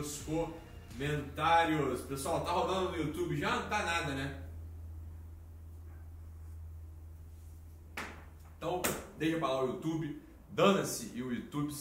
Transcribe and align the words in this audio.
dos 0.00 0.22
comentários. 0.96 2.00
Pessoal, 2.02 2.40
tá 2.40 2.50
rolando 2.50 2.92
no 2.92 2.96
YouTube? 2.96 3.36
Já 3.36 3.56
não 3.56 3.68
tá 3.68 3.82
nada, 3.84 4.12
né? 4.12 4.42
Então, 8.56 8.82
deixa 9.18 9.38
pra 9.38 9.48
lá 9.48 9.64
o 9.64 9.68
YouTube, 9.68 10.20
dana-se 10.50 11.12
e 11.14 11.22
o 11.22 11.32
YouTube, 11.32 11.72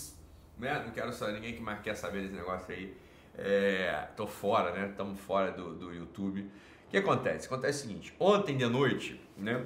né? 0.57 0.83
Não 0.85 0.91
quero 0.91 1.11
saber 1.11 1.33
ninguém 1.33 1.53
que 1.53 1.61
mais 1.61 1.81
quer 1.81 1.95
saber 1.95 2.21
desse 2.21 2.33
negócio 2.33 2.73
aí. 2.73 2.95
É, 3.37 4.07
tô 4.15 4.27
fora, 4.27 4.71
né? 4.71 4.89
Estamos 4.89 5.19
fora 5.19 5.51
do, 5.51 5.75
do 5.75 5.93
YouTube. 5.93 6.41
O 6.41 6.89
que 6.89 6.97
acontece? 6.97 7.47
Acontece 7.47 7.79
o 7.79 7.88
seguinte: 7.88 8.13
ontem 8.19 8.57
de 8.57 8.65
noite, 8.65 9.19
né? 9.38 9.65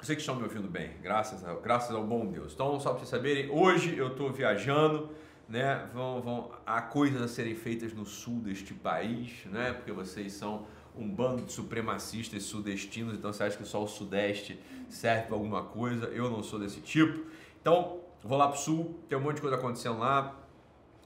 Vocês 0.00 0.16
que 0.16 0.22
estão 0.22 0.34
me 0.34 0.42
ouvindo 0.42 0.66
bem, 0.66 0.96
graças, 1.00 1.44
a, 1.44 1.54
graças 1.54 1.94
ao 1.94 2.04
bom 2.04 2.26
Deus. 2.26 2.52
Então, 2.52 2.78
só 2.80 2.90
para 2.90 2.98
vocês 2.98 3.08
saberem, 3.08 3.48
hoje 3.50 3.96
eu 3.96 4.08
estou 4.08 4.32
viajando, 4.32 5.10
né? 5.48 5.88
Vão, 5.92 6.20
vão, 6.20 6.50
há 6.66 6.80
coisas 6.82 7.20
a 7.20 7.28
serem 7.28 7.54
feitas 7.54 7.92
no 7.92 8.04
sul 8.04 8.40
deste 8.40 8.74
país, 8.74 9.44
né? 9.46 9.72
Porque 9.72 9.92
vocês 9.92 10.32
são 10.32 10.66
um 10.96 11.08
bando 11.08 11.42
de 11.42 11.52
supremacistas 11.52 12.42
sudestinos, 12.42 13.14
então 13.14 13.32
você 13.32 13.44
acha 13.44 13.56
que 13.56 13.64
só 13.64 13.82
o 13.82 13.86
sudeste 13.86 14.58
serve 14.88 15.26
para 15.26 15.34
alguma 15.34 15.62
coisa? 15.62 16.06
Eu 16.06 16.30
não 16.30 16.42
sou 16.42 16.58
desse 16.58 16.80
tipo. 16.80 17.26
Então, 17.60 18.00
vou 18.22 18.36
lá 18.36 18.48
para 18.48 18.56
o 18.56 18.60
sul, 18.60 19.00
tem 19.08 19.16
um 19.16 19.20
monte 19.20 19.36
de 19.36 19.42
coisa 19.42 19.56
acontecendo 19.56 19.98
lá, 19.98 20.36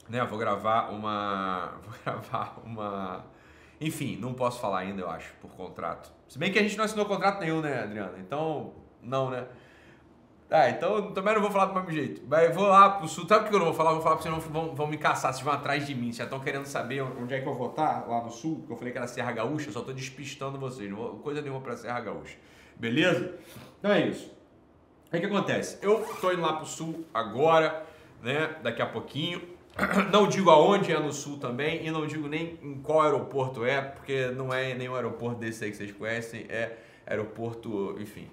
né? 0.09 0.23
Vou 0.25 0.37
gravar 0.37 0.89
uma, 0.89 1.73
vou 1.83 1.93
gravar 2.03 2.61
uma, 2.65 3.25
enfim, 3.79 4.17
não 4.17 4.33
posso 4.33 4.59
falar 4.59 4.79
ainda, 4.79 5.01
eu 5.01 5.09
acho, 5.09 5.33
por 5.41 5.51
contrato. 5.51 6.11
Se 6.27 6.37
bem 6.37 6.51
que 6.51 6.59
a 6.59 6.63
gente 6.63 6.77
não 6.77 6.85
assinou 6.85 7.05
contrato 7.05 7.39
nenhum, 7.39 7.61
né, 7.61 7.83
Adriana? 7.83 8.17
Então 8.19 8.73
não, 9.01 9.29
né? 9.29 9.47
Ah, 10.49 10.69
então 10.69 11.11
também 11.11 11.33
não 11.33 11.41
vou 11.41 11.51
falar 11.51 11.65
do 11.65 11.73
mesmo 11.73 11.91
jeito. 11.91 12.21
Mas 12.25 12.55
vou 12.55 12.67
lá 12.67 12.91
pro 12.91 13.07
sul. 13.07 13.27
Sabe 13.27 13.45
o 13.45 13.49
que 13.49 13.55
eu 13.55 13.59
não 13.59 13.65
vou 13.65 13.75
falar? 13.75 13.89
Eu 13.89 13.95
vou 13.95 14.03
falar 14.03 14.15
porque 14.15 14.29
senão 14.29 14.39
vão, 14.39 14.73
vão 14.73 14.87
me 14.87 14.97
caçar, 14.97 15.33
vocês 15.33 15.43
vão 15.43 15.53
atrás 15.53 15.85
de 15.85 15.93
mim. 15.93 16.05
Vocês 16.05 16.17
já 16.17 16.23
estão 16.23 16.39
querendo 16.39 16.65
saber 16.65 17.01
onde 17.01 17.33
é 17.33 17.41
que 17.41 17.47
eu 17.47 17.53
vou 17.53 17.69
estar 17.69 18.07
lá 18.07 18.23
no 18.23 18.31
sul. 18.31 18.63
Que 18.65 18.71
eu 18.71 18.77
falei 18.77 18.93
que 18.93 18.97
era 18.97 19.07
Serra 19.07 19.31
Gaúcha, 19.33 19.71
só 19.71 19.81
tô 19.81 19.91
despistando 19.91 20.57
vocês. 20.57 20.89
Não 20.89 20.97
vou, 20.97 21.19
coisa 21.19 21.41
nenhuma 21.41 21.59
pra 21.59 21.75
Serra 21.75 21.99
Gaúcha. 21.99 22.37
Beleza? 22.77 23.35
Então 23.79 23.91
é 23.91 24.07
isso. 24.07 24.31
O 25.07 25.19
que 25.19 25.25
acontece? 25.25 25.79
Eu 25.81 25.99
tô 26.21 26.31
indo 26.31 26.41
lá 26.41 26.53
pro 26.53 26.65
sul 26.65 27.05
agora, 27.13 27.85
né? 28.23 28.55
Daqui 28.63 28.81
a 28.81 28.85
pouquinho. 28.85 29.41
Não 30.11 30.27
digo 30.27 30.49
aonde 30.49 30.91
é 30.91 30.99
no 30.99 31.13
sul 31.13 31.37
também 31.37 31.85
e 31.85 31.91
não 31.91 32.07
digo 32.07 32.27
nem 32.27 32.57
em 32.63 32.81
qual 32.81 33.01
aeroporto 33.01 33.63
é, 33.63 33.79
porque 33.79 34.31
não 34.31 34.51
é 34.51 34.73
nenhum 34.73 34.95
aeroporto 34.95 35.39
desse 35.39 35.63
aí 35.63 35.69
que 35.69 35.77
vocês 35.77 35.91
conhecem, 35.91 36.47
é 36.49 36.77
aeroporto, 37.05 37.95
enfim, 37.99 38.27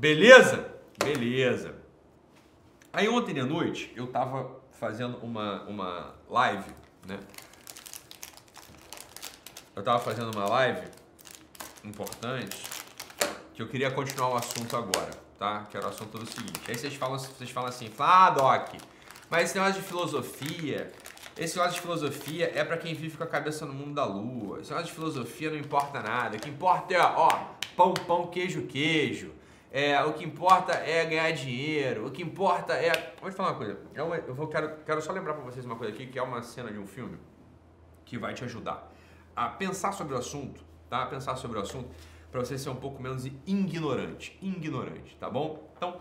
Beleza? 0.00 0.79
Beleza. 1.04 1.74
Aí 2.92 3.08
ontem 3.08 3.38
à 3.40 3.44
noite 3.44 3.92
eu 3.96 4.06
tava 4.06 4.60
fazendo 4.72 5.16
uma, 5.18 5.62
uma 5.64 6.14
live, 6.28 6.70
né? 7.06 7.18
Eu 9.74 9.82
tava 9.82 9.98
fazendo 9.98 10.34
uma 10.34 10.48
live 10.48 10.88
importante 11.84 12.62
que 13.54 13.62
eu 13.62 13.68
queria 13.68 13.90
continuar 13.90 14.30
o 14.30 14.36
assunto 14.36 14.76
agora, 14.76 15.10
tá? 15.38 15.66
Que 15.70 15.76
era 15.76 15.86
o 15.86 15.88
assunto 15.88 16.18
do 16.18 16.26
seguinte. 16.26 16.60
Aí 16.68 16.76
vocês 16.76 16.94
falam, 16.94 17.18
vocês 17.18 17.50
falam 17.50 17.68
assim, 17.68 17.90
ah, 17.98 18.30
Doc, 18.30 18.74
mas 19.30 19.44
esse 19.44 19.58
negócio 19.58 19.80
de 19.80 19.86
filosofia, 19.86 20.92
esse 21.38 21.56
negócio 21.56 21.76
de 21.76 21.80
filosofia 21.80 22.52
é 22.54 22.64
para 22.64 22.76
quem 22.76 22.94
vive 22.94 23.16
com 23.16 23.24
a 23.24 23.26
cabeça 23.26 23.64
no 23.64 23.72
mundo 23.72 23.94
da 23.94 24.04
lua. 24.04 24.60
Esse 24.60 24.70
negócio 24.70 24.88
de 24.88 24.94
filosofia 24.94 25.50
não 25.50 25.58
importa 25.58 26.02
nada. 26.02 26.36
O 26.36 26.40
que 26.40 26.50
importa 26.50 26.92
é, 26.92 27.00
ó, 27.00 27.28
pão, 27.76 27.94
pão, 27.94 28.26
queijo, 28.26 28.66
queijo. 28.66 29.32
É, 29.72 30.02
o 30.02 30.12
que 30.14 30.24
importa 30.24 30.72
é 30.72 31.04
ganhar 31.04 31.30
dinheiro. 31.30 32.06
O 32.06 32.10
que 32.10 32.22
importa 32.22 32.72
é. 32.74 33.14
Vou 33.20 33.30
te 33.30 33.36
falar 33.36 33.50
uma 33.50 33.56
coisa. 33.56 33.78
Eu, 33.94 34.12
eu 34.14 34.34
vou, 34.34 34.48
quero, 34.48 34.78
quero 34.84 35.00
só 35.00 35.12
lembrar 35.12 35.34
para 35.34 35.44
vocês 35.44 35.64
uma 35.64 35.76
coisa 35.76 35.92
aqui, 35.92 36.06
que 36.06 36.18
é 36.18 36.22
uma 36.22 36.42
cena 36.42 36.72
de 36.72 36.78
um 36.78 36.86
filme 36.86 37.18
que 38.04 38.18
vai 38.18 38.34
te 38.34 38.44
ajudar 38.44 38.90
a 39.36 39.48
pensar 39.48 39.92
sobre 39.92 40.14
o 40.14 40.18
assunto, 40.18 40.60
tá? 40.88 41.04
A 41.04 41.06
pensar 41.06 41.36
sobre 41.36 41.58
o 41.58 41.62
assunto 41.62 41.88
para 42.30 42.40
você 42.40 42.58
ser 42.58 42.70
um 42.70 42.76
pouco 42.76 43.00
menos 43.00 43.24
ignorante. 43.46 44.36
Ignorante, 44.42 45.16
tá 45.18 45.30
bom? 45.30 45.72
Então, 45.76 46.00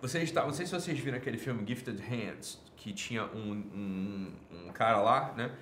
vocês 0.00 0.30
tá, 0.30 0.44
não 0.44 0.52
sei 0.52 0.66
se 0.66 0.72
vocês 0.72 0.98
viram 0.98 1.16
aquele 1.16 1.38
filme 1.38 1.64
Gifted 1.66 2.00
Hands, 2.02 2.60
que 2.76 2.92
tinha 2.92 3.24
um, 3.26 3.52
um, 3.52 4.32
um 4.50 4.72
cara 4.72 5.00
lá, 5.00 5.32
né? 5.36 5.52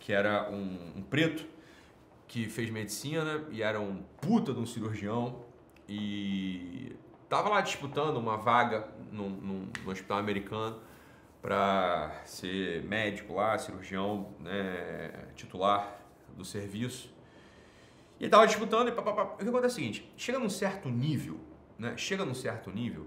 Que 0.00 0.12
era 0.12 0.50
um, 0.50 0.94
um 0.96 1.02
preto 1.02 1.46
que 2.26 2.48
fez 2.48 2.70
medicina 2.70 3.44
e 3.50 3.62
era 3.62 3.78
um 3.78 4.02
puta 4.20 4.52
de 4.52 4.58
um 4.58 4.66
cirurgião 4.66 5.44
e 5.88 6.96
tava 7.28 7.48
lá 7.48 7.60
disputando 7.60 8.16
uma 8.16 8.36
vaga 8.36 8.88
no, 9.10 9.68
hospital 9.90 10.18
americano 10.18 10.80
para 11.40 12.22
ser 12.24 12.82
médico 12.84 13.34
lá, 13.34 13.58
cirurgião 13.58 14.34
né, 14.38 15.28
titular 15.34 16.00
do 16.36 16.44
serviço. 16.44 17.12
E 18.20 18.24
ele 18.24 18.30
tava 18.30 18.46
disputando 18.46 18.88
e 18.88 18.92
papapá. 18.92 19.34
O 19.34 19.36
que 19.38 19.48
acontece 19.48 19.64
é 19.64 19.68
o 19.68 19.70
seguinte, 19.70 20.12
chega 20.16 20.38
num 20.38 20.48
certo 20.48 20.88
nível, 20.88 21.40
né? 21.78 21.96
Chega 21.96 22.24
num 22.24 22.34
certo 22.34 22.70
nível 22.70 23.06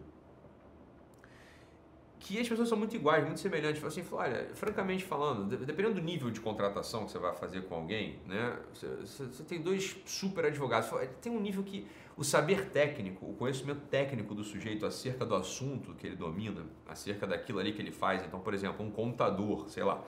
que 2.25 2.39
as 2.39 2.49
pessoas 2.49 2.67
são 2.67 2.77
muito 2.77 2.95
iguais, 2.95 3.23
muito 3.23 3.39
semelhantes. 3.39 3.83
Assim, 3.83 4.03
olha, 4.11 4.49
francamente 4.55 5.03
falando, 5.03 5.55
dependendo 5.57 5.95
do 5.95 6.01
nível 6.01 6.31
de 6.31 6.41
contratação 6.41 7.05
que 7.05 7.11
você 7.11 7.19
vai 7.19 7.35
fazer 7.35 7.61
com 7.65 7.75
alguém, 7.75 8.19
né? 8.25 8.57
Você, 8.73 8.87
você 9.27 9.43
tem 9.43 9.61
dois 9.61 9.95
super 10.05 10.43
advogados. 10.45 10.89
Tem 11.21 11.31
um 11.31 11.39
nível 11.39 11.63
que 11.63 11.87
o 12.17 12.23
saber 12.23 12.69
técnico, 12.69 13.25
o 13.25 13.33
conhecimento 13.33 13.81
técnico 13.89 14.33
do 14.33 14.43
sujeito 14.43 14.85
acerca 14.85 15.25
do 15.25 15.35
assunto 15.35 15.93
que 15.95 16.07
ele 16.07 16.15
domina, 16.15 16.63
acerca 16.87 17.27
daquilo 17.27 17.59
ali 17.59 17.73
que 17.73 17.81
ele 17.81 17.91
faz. 17.91 18.23
Então, 18.23 18.39
por 18.39 18.53
exemplo, 18.53 18.85
um 18.85 18.89
contador, 18.89 19.67
sei 19.69 19.83
lá, 19.83 20.01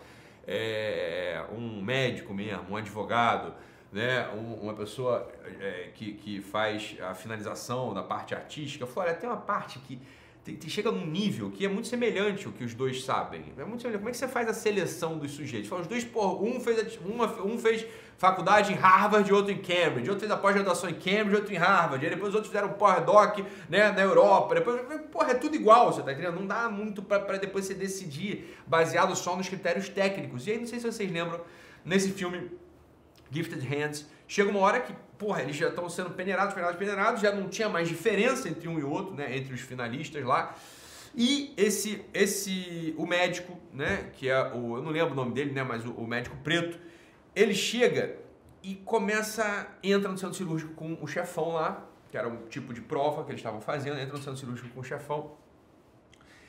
é, 0.45 1.43
um 1.51 1.81
médico 1.81 2.33
mesmo, 2.33 2.63
um 2.69 2.75
advogado, 2.77 3.53
né, 3.91 4.27
uma 4.61 4.73
pessoa 4.73 5.29
é, 5.59 5.91
que, 5.93 6.13
que 6.13 6.41
faz 6.41 6.95
a 7.01 7.13
finalização 7.13 7.93
da 7.93 8.03
parte 8.03 8.33
artística. 8.33 8.87
Olha, 8.95 9.13
tem 9.13 9.29
uma 9.29 9.37
parte 9.37 9.79
que 9.79 9.99
chega 10.67 10.91
num 10.91 11.05
nível 11.05 11.51
que 11.51 11.65
é 11.65 11.69
muito 11.69 11.87
semelhante 11.87 12.45
ao 12.45 12.53
que 12.53 12.63
os 12.63 12.73
dois 12.73 13.03
sabem. 13.03 13.43
É 13.57 13.65
muito 13.65 13.81
semelhante. 13.81 13.99
Como 13.99 14.09
é 14.09 14.11
que 14.11 14.17
você 14.17 14.27
faz 14.27 14.47
a 14.47 14.53
seleção 14.53 15.17
dos 15.17 15.31
sujeitos? 15.31 15.71
Os 15.71 15.87
dois, 15.87 16.07
um 16.15 16.59
fez, 16.59 16.99
uma, 17.03 17.25
um 17.43 17.57
fez 17.57 17.85
faculdade 18.17 18.73
em 18.73 18.75
Harvard, 18.75 19.31
outro 19.31 19.51
em 19.51 19.57
Cambridge, 19.57 20.09
outro 20.09 20.21
fez 20.21 20.31
a 20.31 20.37
pós-graduação 20.37 20.89
em 20.89 20.93
Cambridge, 20.93 21.35
outro 21.35 21.53
em 21.53 21.57
Harvard, 21.57 22.09
depois 22.09 22.33
outros 22.33 22.51
fizeram 22.51 22.73
pós-doc 22.73 23.39
né, 23.69 23.91
na 23.91 24.01
Europa, 24.01 24.55
depois, 24.55 24.81
porra, 25.11 25.31
é 25.31 25.35
tudo 25.35 25.55
igual, 25.55 25.93
você 25.93 26.01
tá 26.01 26.11
entendendo? 26.11 26.35
Não 26.35 26.47
dá 26.47 26.69
muito 26.69 27.03
para 27.03 27.37
depois 27.37 27.65
você 27.65 27.73
decidir 27.73 28.57
baseado 28.65 29.15
só 29.15 29.35
nos 29.35 29.47
critérios 29.47 29.87
técnicos. 29.87 30.47
E 30.47 30.51
aí, 30.51 30.57
não 30.57 30.65
sei 30.65 30.79
se 30.79 30.91
vocês 30.91 31.11
lembram, 31.11 31.41
nesse 31.85 32.11
filme 32.11 32.51
Gifted 33.31 33.65
Hands, 33.65 34.07
chega 34.27 34.49
uma 34.49 34.59
hora 34.59 34.79
que 34.79 34.93
porra, 35.17 35.41
eles 35.41 35.55
já 35.55 35.69
estão 35.69 35.89
sendo 35.89 36.11
peneirados, 36.11 36.53
peneirados, 36.53 36.79
peneirados, 36.79 37.21
já 37.21 37.31
não 37.31 37.49
tinha 37.49 37.67
mais 37.67 37.87
diferença 37.87 38.47
entre 38.47 38.67
um 38.67 38.79
e 38.79 38.83
outro, 38.83 39.15
né, 39.15 39.35
entre 39.35 39.53
os 39.53 39.61
finalistas 39.61 40.23
lá. 40.23 40.55
E 41.15 41.53
esse, 41.57 42.05
esse, 42.13 42.93
o 42.97 43.05
médico, 43.05 43.57
né, 43.73 44.11
que 44.13 44.29
é 44.29 44.53
o, 44.53 44.77
eu 44.77 44.83
não 44.83 44.91
lembro 44.91 45.13
o 45.13 45.15
nome 45.15 45.33
dele, 45.33 45.51
né, 45.51 45.63
mas 45.63 45.85
o, 45.85 45.91
o 45.91 46.05
médico 46.05 46.35
preto, 46.43 46.79
ele 47.35 47.55
chega 47.55 48.17
e 48.61 48.75
começa, 48.75 49.67
entra 49.81 50.11
no 50.11 50.17
centro 50.17 50.35
cirúrgico 50.35 50.73
com 50.73 50.97
o 51.01 51.07
chefão 51.07 51.53
lá, 51.53 51.87
que 52.11 52.17
era 52.17 52.27
um 52.27 52.47
tipo 52.47 52.73
de 52.73 52.81
prova 52.81 53.23
que 53.23 53.31
eles 53.31 53.39
estavam 53.39 53.59
fazendo, 53.59 53.99
entra 53.99 54.15
no 54.15 54.23
centro 54.23 54.37
cirúrgico 54.37 54.69
com 54.69 54.81
o 54.81 54.83
chefão, 54.83 55.31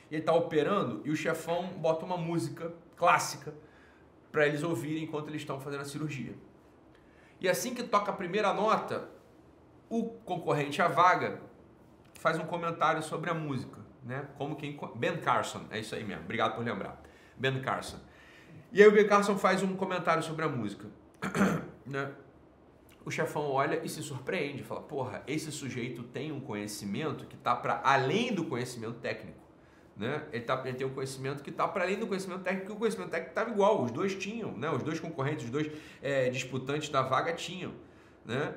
e 0.09 0.15
ele 0.15 0.21
está 0.21 0.33
operando 0.33 1.01
e 1.05 1.11
o 1.11 1.15
chefão 1.15 1.67
bota 1.77 2.05
uma 2.05 2.17
música 2.17 2.73
clássica 2.95 3.53
para 4.31 4.47
eles 4.47 4.63
ouvirem 4.63 5.03
enquanto 5.03 5.29
eles 5.29 5.41
estão 5.41 5.59
fazendo 5.59 5.81
a 5.81 5.85
cirurgia. 5.85 6.33
E 7.39 7.47
assim 7.47 7.73
que 7.73 7.83
toca 7.83 8.11
a 8.11 8.15
primeira 8.15 8.53
nota, 8.53 9.09
o 9.89 10.05
concorrente 10.25 10.81
à 10.81 10.87
vaga 10.87 11.41
faz 12.15 12.37
um 12.37 12.45
comentário 12.45 13.01
sobre 13.01 13.29
a 13.29 13.33
música, 13.33 13.79
né? 14.03 14.27
Como 14.37 14.55
quem 14.55 14.77
Ben 14.95 15.17
Carson, 15.17 15.61
é 15.71 15.79
isso 15.79 15.95
aí 15.95 16.03
mesmo. 16.03 16.23
Obrigado 16.23 16.55
por 16.55 16.63
lembrar. 16.63 17.01
Ben 17.37 17.61
Carson. 17.61 17.97
E 18.71 18.81
aí 18.81 18.87
o 18.87 18.91
Ben 18.91 19.07
Carson 19.07 19.37
faz 19.37 19.63
um 19.63 19.75
comentário 19.75 20.21
sobre 20.21 20.43
a 20.43 20.49
música, 20.49 20.87
né? 21.87 22.11
O 23.05 23.09
chefão 23.09 23.49
olha 23.49 23.83
e 23.83 23.89
se 23.89 24.03
surpreende, 24.03 24.61
fala: 24.63 24.81
"Porra, 24.81 25.23
esse 25.25 25.51
sujeito 25.51 26.03
tem 26.03 26.31
um 26.31 26.41
conhecimento 26.41 27.25
que 27.25 27.35
está 27.35 27.55
para 27.55 27.81
além 27.83 28.33
do 28.33 28.45
conhecimento 28.45 28.99
técnico" 28.99 29.48
né? 29.99 30.23
Ele, 30.31 30.45
tá, 30.45 30.61
ele 30.63 30.77
tem 30.77 30.87
um 30.87 30.93
conhecimento 30.93 31.43
que 31.43 31.49
está 31.49 31.67
para 31.67 31.83
além 31.83 31.99
do 31.99 32.07
conhecimento 32.07 32.41
técnico, 32.41 32.67
porque 32.67 32.77
o 32.77 32.79
conhecimento 32.79 33.09
técnico 33.09 33.31
estava 33.31 33.49
igual, 33.49 33.83
os 33.83 33.91
dois 33.91 34.15
tinham, 34.15 34.53
né? 34.53 34.71
Os 34.71 34.81
dois 34.81 34.97
concorrentes, 34.97 35.43
os 35.43 35.51
dois 35.51 35.69
é, 36.01 36.29
disputantes 36.29 36.87
da 36.87 37.01
vaga 37.01 37.33
tinham, 37.33 37.73
né? 38.25 38.55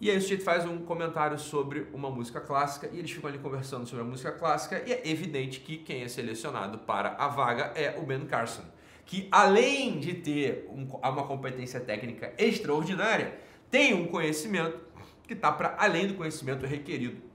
E 0.00 0.10
aí 0.10 0.16
o 0.18 0.20
sujeito 0.20 0.42
faz 0.42 0.66
um 0.66 0.78
comentário 0.78 1.38
sobre 1.38 1.86
uma 1.92 2.10
música 2.10 2.40
clássica 2.40 2.90
e 2.92 2.98
eles 2.98 3.12
ficam 3.12 3.30
ali 3.30 3.38
conversando 3.38 3.86
sobre 3.86 4.04
a 4.04 4.08
música 4.08 4.32
clássica 4.32 4.82
e 4.84 4.92
é 4.92 5.08
evidente 5.08 5.60
que 5.60 5.78
quem 5.78 6.02
é 6.02 6.08
selecionado 6.08 6.78
para 6.78 7.10
a 7.10 7.28
vaga 7.28 7.72
é 7.76 7.96
o 7.96 8.02
Ben 8.02 8.26
Carson, 8.26 8.64
que 9.06 9.28
além 9.30 10.00
de 10.00 10.14
ter 10.14 10.68
um, 10.68 10.82
uma 10.84 11.24
competência 11.24 11.78
técnica 11.78 12.34
extraordinária, 12.36 13.38
tem 13.70 13.94
um 13.94 14.08
conhecimento 14.08 14.80
que 15.28 15.34
está 15.34 15.52
para 15.52 15.76
além 15.78 16.08
do 16.08 16.14
conhecimento 16.14 16.66
requerido 16.66 17.31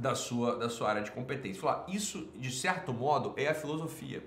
da 0.00 0.14
sua, 0.14 0.56
da 0.56 0.68
sua 0.68 0.88
área 0.88 1.02
de 1.02 1.10
competência. 1.10 1.60
Falar, 1.60 1.84
isso, 1.88 2.28
de 2.34 2.50
certo 2.50 2.92
modo, 2.92 3.34
é 3.36 3.48
a 3.48 3.54
filosofia. 3.54 4.24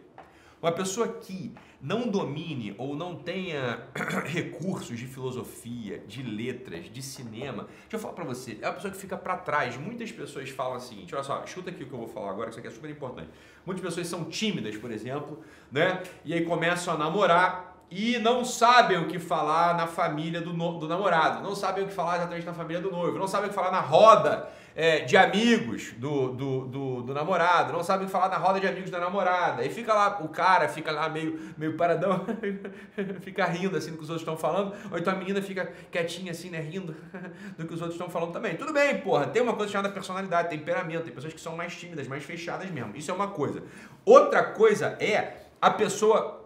Uma 0.61 0.71
pessoa 0.71 1.09
que 1.09 1.53
não 1.81 2.07
domine 2.07 2.73
ou 2.77 2.95
não 2.95 3.17
tenha 3.17 3.85
recursos 4.23 4.97
de 4.97 5.05
filosofia, 5.05 5.99
de 6.07 6.23
letras, 6.23 6.89
de 6.89 7.01
cinema, 7.01 7.63
deixa 7.63 7.97
eu 7.97 7.99
falar 7.99 8.13
para 8.13 8.23
você, 8.23 8.57
é 8.61 8.67
uma 8.67 8.75
pessoa 8.75 8.89
que 8.89 8.97
fica 8.97 9.17
para 9.17 9.35
trás. 9.35 9.75
Muitas 9.75 10.09
pessoas 10.09 10.49
falam 10.49 10.77
o 10.77 10.79
seguinte, 10.79 11.13
olha 11.13 11.23
só, 11.23 11.43
escuta 11.43 11.69
aqui 11.69 11.83
o 11.83 11.87
que 11.87 11.93
eu 11.93 11.99
vou 11.99 12.07
falar 12.07 12.29
agora, 12.29 12.45
que 12.45 12.51
isso 12.51 12.59
aqui 12.59 12.69
é 12.69 12.71
super 12.71 12.89
importante. 12.89 13.29
Muitas 13.65 13.83
pessoas 13.83 14.07
são 14.07 14.23
tímidas, 14.23 14.77
por 14.77 14.89
exemplo, 14.89 15.43
né? 15.69 16.01
E 16.23 16.33
aí 16.33 16.45
começam 16.45 16.93
a 16.93 16.97
namorar 16.97 17.72
e 17.95 18.17
não 18.17 18.43
sabem 18.43 18.97
o 18.97 19.07
que 19.07 19.19
falar 19.19 19.77
na 19.77 19.85
família 19.85 20.41
do, 20.41 20.51
no, 20.51 20.79
do 20.79 20.87
namorado, 20.87 21.43
não 21.43 21.53
sabem 21.53 21.83
o 21.83 21.87
que 21.87 21.93
falar 21.93 22.15
exatamente 22.15 22.43
na 22.43 22.53
família 22.53 22.81
do 22.81 22.89
noivo, 22.89 23.19
não 23.19 23.27
sabem 23.27 23.45
o 23.45 23.49
que 23.49 23.55
falar 23.55 23.69
na 23.69 23.81
roda 23.81 24.49
é, 24.75 25.01
de 25.01 25.15
amigos 25.15 25.91
do, 25.97 26.29
do, 26.29 26.65
do, 26.65 27.01
do, 27.03 27.13
namorado, 27.13 27.71
não 27.71 27.83
sabem 27.83 28.05
o 28.05 28.05
que 28.07 28.11
falar 28.11 28.29
na 28.29 28.37
roda 28.37 28.59
de 28.59 28.67
amigos 28.67 28.89
da 28.89 28.99
namorada. 28.99 29.63
E 29.63 29.69
fica 29.69 29.93
lá, 29.93 30.17
o 30.23 30.29
cara 30.29 30.67
fica 30.67 30.91
lá 30.91 31.07
meio, 31.07 31.39
meio 31.55 31.77
paradão, 31.77 32.25
fica 33.21 33.45
rindo 33.45 33.77
assim 33.77 33.91
do 33.91 33.97
que 33.97 34.03
os 34.03 34.09
outros 34.09 34.27
estão 34.27 34.35
falando, 34.35 34.73
ou 34.91 34.97
então 34.97 35.13
a 35.13 35.15
menina 35.15 35.39
fica 35.39 35.71
quietinha 35.91 36.31
assim, 36.31 36.49
né, 36.49 36.59
rindo 36.59 36.95
do 37.55 37.67
que 37.67 37.75
os 37.75 37.79
outros 37.79 37.93
estão 37.93 38.09
falando 38.09 38.31
também. 38.31 38.55
Tudo 38.55 38.73
bem, 38.73 38.97
porra, 39.01 39.27
tem 39.27 39.43
uma 39.43 39.53
coisa 39.53 39.71
chamada 39.71 39.93
personalidade, 39.93 40.49
temperamento, 40.49 41.03
tem 41.03 41.13
pessoas 41.13 41.33
que 41.33 41.41
são 41.41 41.55
mais 41.55 41.75
tímidas, 41.75 42.07
mais 42.07 42.23
fechadas 42.23 42.71
mesmo. 42.71 42.95
Isso 42.95 43.11
é 43.11 43.13
uma 43.13 43.27
coisa. 43.27 43.61
Outra 44.03 44.43
coisa 44.43 44.97
é 44.99 45.43
a 45.61 45.69
pessoa 45.69 46.42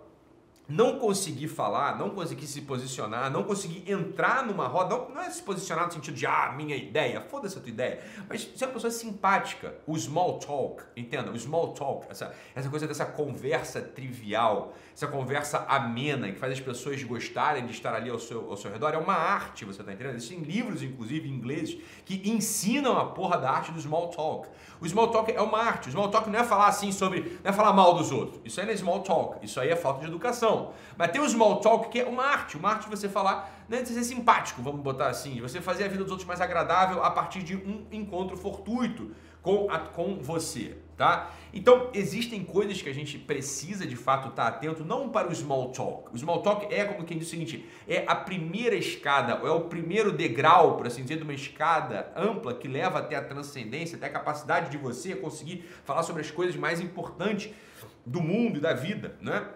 não 0.68 1.00
conseguir 1.00 1.48
falar, 1.48 1.98
não 1.98 2.10
conseguir 2.10 2.46
se 2.46 2.62
posicionar, 2.62 3.32
não 3.32 3.44
conseguir 3.44 3.90
entrar 3.90 4.46
numa 4.46 4.68
roda, 4.68 4.96
não, 4.96 5.10
não 5.10 5.22
é 5.22 5.30
se 5.30 5.42
posicionar 5.42 5.86
no 5.86 5.94
sentido 5.94 6.16
de, 6.16 6.26
ah, 6.26 6.54
minha 6.56 6.76
ideia, 6.76 7.22
foda-se 7.22 7.58
a 7.58 7.62
tua 7.62 7.70
ideia, 7.70 8.04
mas 8.28 8.50
ser 8.56 8.66
uma 8.66 8.74
pessoa 8.74 8.92
simpática, 8.92 9.76
o 9.88 9.98
small 9.98 10.40
talk, 10.40 10.84
entenda, 10.96 11.32
o 11.32 11.40
small 11.40 11.74
talk, 11.74 12.08
essa, 12.10 12.34
essa 12.54 12.70
coisa 12.70 12.86
dessa 12.86 13.06
conversa 13.06 13.82
trivial, 13.82 14.74
essa 14.94 15.08
conversa 15.08 15.66
amena, 15.70 16.32
que 16.32 16.40
faz 16.40 16.54
as 16.54 16.60
pessoas 16.60 17.02
gostarem 17.04 17.66
de 17.66 17.72
estar 17.72 17.94
ali 17.94 18.10
ao 18.10 18.20
seu, 18.20 18.50
ao 18.50 18.58
seu 18.58 18.70
redor, 18.72 18.94
é 18.94 18.98
uma 18.98 19.14
arte, 19.14 19.64
você 19.64 19.82
tá 19.82 19.94
entendendo? 19.94 20.16
Existem 20.16 20.40
livros, 20.40 20.84
inclusive, 20.84 21.30
ingleses, 21.30 21.78
que 22.04 22.30
ensinam 22.30 22.98
a 22.98 23.06
porra 23.06 23.38
da 23.38 23.50
arte 23.50 23.72
do 23.72 23.80
small 23.80 24.10
talk. 24.10 24.50
O 24.82 24.88
small 24.88 25.10
talk 25.10 25.32
é 25.32 25.42
uma 25.42 25.60
arte, 25.60 25.88
o 25.88 25.92
small 25.92 26.10
talk 26.10 26.30
não 26.30 26.40
é 26.40 26.44
falar 26.44 26.68
assim 26.68 26.92
sobre, 26.92 27.40
não 27.44 27.50
é 27.52 27.54
falar 27.54 27.74
mal 27.74 27.94
dos 27.94 28.12
outros, 28.12 28.42
isso 28.44 28.60
aí 28.60 28.66
não 28.66 28.74
é 28.74 28.78
small 28.78 29.00
talk, 29.00 29.46
isso 29.46 29.60
aí 29.60 29.70
é 29.70 29.76
falta 29.76 30.02
de 30.02 30.08
educação. 30.08 30.57
Mas 30.98 31.12
tem 31.12 31.22
o 31.22 31.30
small 31.30 31.60
talk 31.60 31.90
que 31.90 32.00
é 32.00 32.06
uma 32.06 32.24
arte, 32.24 32.58
uma 32.58 32.70
arte 32.70 32.84
de 32.84 32.90
você 32.90 33.08
falar, 33.08 33.66
né, 33.70 33.82
de 33.82 33.90
ser 33.90 34.04
simpático, 34.04 34.62
vamos 34.62 34.82
botar 34.82 35.08
assim, 35.08 35.34
de 35.34 35.42
você 35.42 35.62
fazer 35.62 35.84
a 35.84 35.88
vida 35.88 36.04
dos 36.04 36.12
outros 36.12 36.28
mais 36.28 36.42
agradável 36.42 37.04
a 37.04 37.12
partir 37.12 37.44
de 37.44 37.56
um 37.56 37.86
encontro 37.92 38.38
fortuito 38.38 39.12
com, 39.48 39.72
a, 39.72 39.80
com 39.80 40.18
você, 40.22 40.76
tá? 40.98 41.32
Então, 41.54 41.90
existem 41.94 42.44
coisas 42.44 42.82
que 42.82 42.90
a 42.90 42.94
gente 42.94 43.18
precisa 43.18 43.88
de 43.88 43.96
fato 43.96 44.28
estar 44.28 44.46
atento, 44.46 44.84
não 44.84 45.08
para 45.08 45.30
o 45.30 45.34
small 45.34 45.72
talk. 45.72 46.14
O 46.14 46.18
small 46.18 46.42
talk 46.42 46.68
é 46.74 46.84
como 46.84 47.06
quem 47.06 47.18
diz 47.18 47.28
o 47.28 47.32
seguinte, 47.32 47.66
é 47.88 48.04
a 48.08 48.16
primeira 48.16 48.76
escada, 48.76 49.34
é 49.34 49.50
o 49.50 49.62
primeiro 49.62 50.12
degrau, 50.12 50.76
por 50.76 50.86
assim 50.86 51.02
dizer, 51.02 51.16
de 51.16 51.24
uma 51.24 51.34
escada 51.34 52.12
ampla 52.14 52.54
que 52.54 52.68
leva 52.68 53.00
até 53.00 53.16
a 53.16 53.24
transcendência, 53.24 53.96
até 53.96 54.08
a 54.08 54.12
capacidade 54.12 54.70
de 54.70 54.78
você 54.78 55.16
conseguir 55.16 55.64
falar 55.86 56.04
sobre 56.04 56.22
as 56.22 56.30
coisas 56.30 56.58
mais 56.58 56.82
importantes 56.82 57.54
do 58.06 58.22
mundo 58.22 58.58
e 58.58 58.62
da 58.62 58.74
vida, 58.74 59.16
né? 59.22 59.48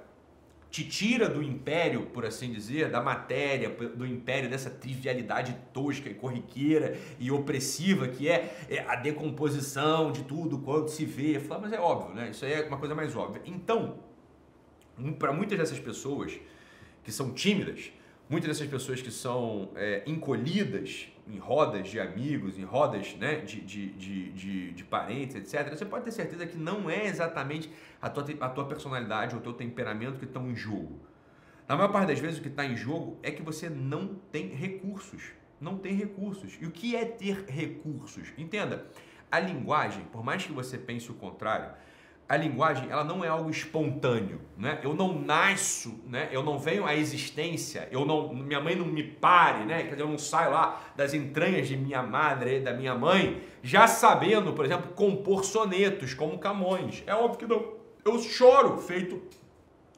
Te 0.72 0.86
tira 0.86 1.28
do 1.28 1.44
império, 1.44 2.04
por 2.08 2.26
assim 2.26 2.52
dizer, 2.54 2.90
da 2.90 3.02
matéria, 3.02 3.70
do 3.70 4.08
império 4.08 4.50
dessa 4.50 4.70
trivialidade 4.70 5.54
tosca 5.74 6.10
e 6.10 6.14
corriqueira 6.14 6.98
e 7.20 7.30
opressiva 7.30 8.08
que 8.08 8.30
é, 8.30 8.56
é 8.70 8.80
a 8.88 8.96
decomposição 8.96 10.14
de 10.14 10.24
tudo 10.24 10.60
quanto 10.60 10.90
se 10.90 11.04
vê. 11.04 11.42
Fala, 11.42 11.64
mas 11.64 11.74
é 11.74 11.80
óbvio, 11.80 12.16
né? 12.16 12.30
Isso 12.30 12.46
aí 12.46 12.54
é 12.54 12.62
uma 12.64 12.78
coisa 12.78 12.96
mais 12.96 13.14
óbvia. 13.18 13.42
Então, 13.46 14.00
para 15.20 15.34
muitas 15.34 15.60
dessas 15.60 15.78
pessoas 15.78 16.40
que 17.04 17.12
são 17.12 17.34
tímidas, 17.34 17.92
muitas 18.32 18.48
dessas 18.48 18.68
pessoas 18.68 19.02
que 19.02 19.12
são 19.12 19.72
é, 19.76 20.04
encolhidas 20.08 21.10
em 21.28 21.38
rodas 21.38 21.90
de 21.90 22.00
amigos, 22.00 22.58
em 22.58 22.64
rodas 22.64 23.14
né, 23.16 23.42
de, 23.42 23.60
de, 23.60 23.90
de, 23.92 24.32
de, 24.32 24.72
de 24.72 24.84
parentes, 24.86 25.36
etc., 25.36 25.70
você 25.70 25.86
pode 25.86 26.06
ter 26.06 26.12
certeza 26.12 26.48
que 26.48 26.58
não 26.58 26.90
é 26.90 27.08
exatamente 27.08 27.70
a 28.02 28.10
tua, 28.10 28.26
a 28.40 28.50
tua 28.50 28.66
personalidade 28.66 29.36
ou 29.36 29.42
o 29.42 29.44
teu 29.44 29.52
temperamento 29.52 30.18
que 30.18 30.24
estão 30.24 30.50
em 30.50 30.56
jogo. 30.56 30.98
Na 31.68 31.76
maior 31.76 31.92
parte 31.92 32.08
das 32.08 32.20
vezes 32.20 32.40
o 32.40 32.42
que 32.42 32.48
está 32.48 32.66
em 32.66 32.78
jogo 32.78 33.20
é 33.22 33.32
que 33.32 33.42
você 33.42 33.70
não 33.70 34.16
tem 34.32 34.48
recursos. 34.48 35.34
Não 35.60 35.78
tem 35.78 35.94
recursos. 35.94 36.58
E 36.62 36.66
o 36.66 36.72
que 36.72 36.96
é 36.96 37.04
ter 37.04 37.46
recursos? 37.50 38.30
Entenda, 38.38 38.86
a 39.30 39.42
linguagem, 39.42 40.06
por 40.06 40.24
mais 40.24 40.46
que 40.46 40.54
você 40.54 40.78
pense 40.78 41.12
o 41.12 41.16
contrário, 41.16 41.74
a 42.32 42.38
linguagem 42.38 42.90
ela 42.90 43.04
não 43.04 43.26
é 43.26 43.28
algo 43.28 43.50
espontâneo, 43.50 44.40
né? 44.58 44.80
Eu 44.82 44.94
não 44.94 45.20
nasço, 45.20 46.00
né? 46.08 46.30
Eu 46.32 46.42
não 46.42 46.58
venho 46.58 46.86
à 46.86 46.96
existência, 46.96 47.90
eu 47.92 48.06
não, 48.06 48.34
minha 48.34 48.62
mãe 48.62 48.74
não 48.74 48.86
me 48.86 49.04
pare, 49.04 49.66
né? 49.66 49.84
Quer 49.84 49.90
dizer, 49.90 50.04
eu 50.04 50.08
não 50.08 50.18
saio 50.18 50.52
lá 50.52 50.82
das 50.96 51.14
entranhas 51.14 51.68
de 51.68 51.76
minha 51.76 52.02
madre, 52.02 52.62
da 52.62 52.72
minha 52.72 52.96
mãe, 52.96 53.42
já 53.62 53.86
sabendo, 53.86 54.54
por 54.54 54.64
exemplo, 54.64 54.94
compor 54.94 55.44
sonetos 55.44 56.14
como 56.14 56.40
Camões. 56.40 57.04
É 57.06 57.14
óbvio 57.14 57.38
que 57.38 57.46
não. 57.46 57.74
Eu 58.06 58.18
choro 58.20 58.78
feito 58.78 59.22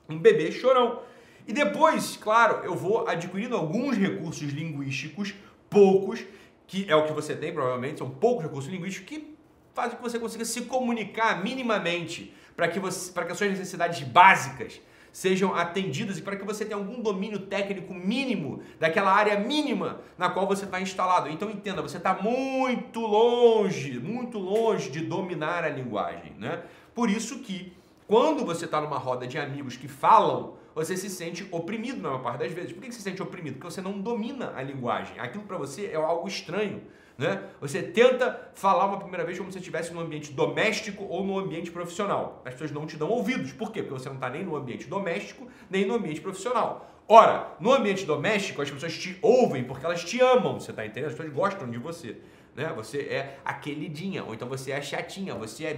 um 0.09 0.17
bebê 0.17 0.51
chorão. 0.51 1.01
E 1.47 1.53
depois, 1.53 2.17
claro, 2.17 2.65
eu 2.65 2.73
vou 2.73 3.07
adquirindo 3.07 3.55
alguns 3.55 3.95
recursos 3.95 4.51
linguísticos, 4.51 5.35
poucos, 5.69 6.25
que 6.65 6.89
é 6.89 6.95
o 6.95 7.05
que 7.05 7.13
você 7.13 7.35
tem 7.35 7.53
provavelmente, 7.53 7.99
são 7.99 8.09
poucos 8.09 8.41
recursos 8.41 8.71
linguísticos 8.71 9.07
que 9.07 9.32
faz 9.73 9.91
com 9.91 9.97
que 9.97 10.03
você 10.03 10.19
consiga 10.19 10.45
se 10.45 10.61
comunicar 10.63 11.43
minimamente 11.43 12.33
para 12.55 12.67
que, 12.67 12.79
você, 12.79 13.11
que 13.11 13.31
as 13.31 13.37
suas 13.37 13.49
necessidades 13.49 14.01
básicas 14.01 14.79
sejam 15.11 15.53
atendidas 15.53 16.17
e 16.17 16.21
para 16.23 16.35
que 16.35 16.43
você 16.43 16.65
tenha 16.65 16.75
algum 16.75 16.99
domínio 16.99 17.39
técnico 17.39 17.93
mínimo 17.93 18.63
daquela 18.79 19.11
área 19.11 19.39
mínima 19.39 20.01
na 20.17 20.29
qual 20.29 20.47
você 20.47 20.65
está 20.65 20.81
instalado. 20.81 21.29
Então 21.29 21.51
entenda, 21.51 21.81
você 21.83 21.97
está 21.97 22.15
muito 22.15 22.99
longe, 22.99 23.99
muito 23.99 24.39
longe 24.39 24.89
de 24.89 25.01
dominar 25.01 25.63
a 25.63 25.69
linguagem, 25.69 26.33
né? 26.39 26.63
Por 26.95 27.09
isso 27.09 27.39
que 27.39 27.73
quando 28.07 28.43
você 28.43 28.65
está 28.65 28.81
numa 28.81 28.97
roda 28.97 29.27
de 29.27 29.37
amigos 29.37 29.77
que 29.77 29.87
falam, 29.87 30.55
você 30.73 30.97
se 30.97 31.09
sente 31.09 31.47
oprimido 31.51 32.01
na 32.01 32.09
maior 32.09 32.23
parte 32.23 32.39
das 32.39 32.51
vezes. 32.51 32.71
Por 32.71 32.81
que 32.81 32.91
você 32.91 32.97
se 32.97 33.03
sente 33.03 33.21
oprimido? 33.21 33.55
Porque 33.55 33.71
você 33.71 33.81
não 33.81 33.99
domina 33.99 34.53
a 34.55 34.61
linguagem. 34.61 35.19
Aquilo 35.19 35.43
para 35.43 35.57
você 35.57 35.87
é 35.87 35.95
algo 35.95 36.27
estranho. 36.27 36.81
Né? 37.17 37.43
Você 37.61 37.83
tenta 37.83 38.51
falar 38.55 38.85
uma 38.85 38.97
primeira 38.97 39.23
vez 39.23 39.37
como 39.37 39.51
se 39.51 39.59
estivesse 39.59 39.93
no 39.93 39.99
ambiente 39.99 40.33
doméstico 40.33 41.03
ou 41.03 41.23
no 41.23 41.37
ambiente 41.37 41.69
profissional. 41.71 42.41
As 42.43 42.53
pessoas 42.53 42.71
não 42.71 42.87
te 42.87 42.97
dão 42.97 43.09
ouvidos. 43.09 43.53
Por 43.53 43.71
quê? 43.71 43.83
Porque 43.83 43.99
você 43.99 44.09
não 44.09 44.15
está 44.15 44.29
nem 44.29 44.43
no 44.43 44.55
ambiente 44.55 44.87
doméstico, 44.87 45.47
nem 45.69 45.85
no 45.85 45.93
ambiente 45.93 46.21
profissional. 46.21 46.89
Ora, 47.07 47.55
no 47.59 47.71
ambiente 47.71 48.05
doméstico, 48.05 48.61
as 48.61 48.71
pessoas 48.71 48.97
te 48.97 49.17
ouvem 49.21 49.63
porque 49.63 49.85
elas 49.85 50.03
te 50.03 50.19
amam, 50.21 50.59
você 50.59 50.71
está 50.71 50.85
entendendo? 50.85 51.09
As 51.09 51.15
pessoas 51.15 51.33
gostam 51.33 51.69
de 51.69 51.77
você. 51.77 52.17
Né? 52.55 52.71
Você 52.75 52.99
é 52.99 53.39
a 53.43 53.53
queridinha, 53.53 54.23
ou 54.23 54.33
então 54.33 54.47
você 54.47 54.71
é 54.71 54.77
a 54.77 54.81
chatinha, 54.81 55.33
você 55.33 55.65
é 55.65 55.71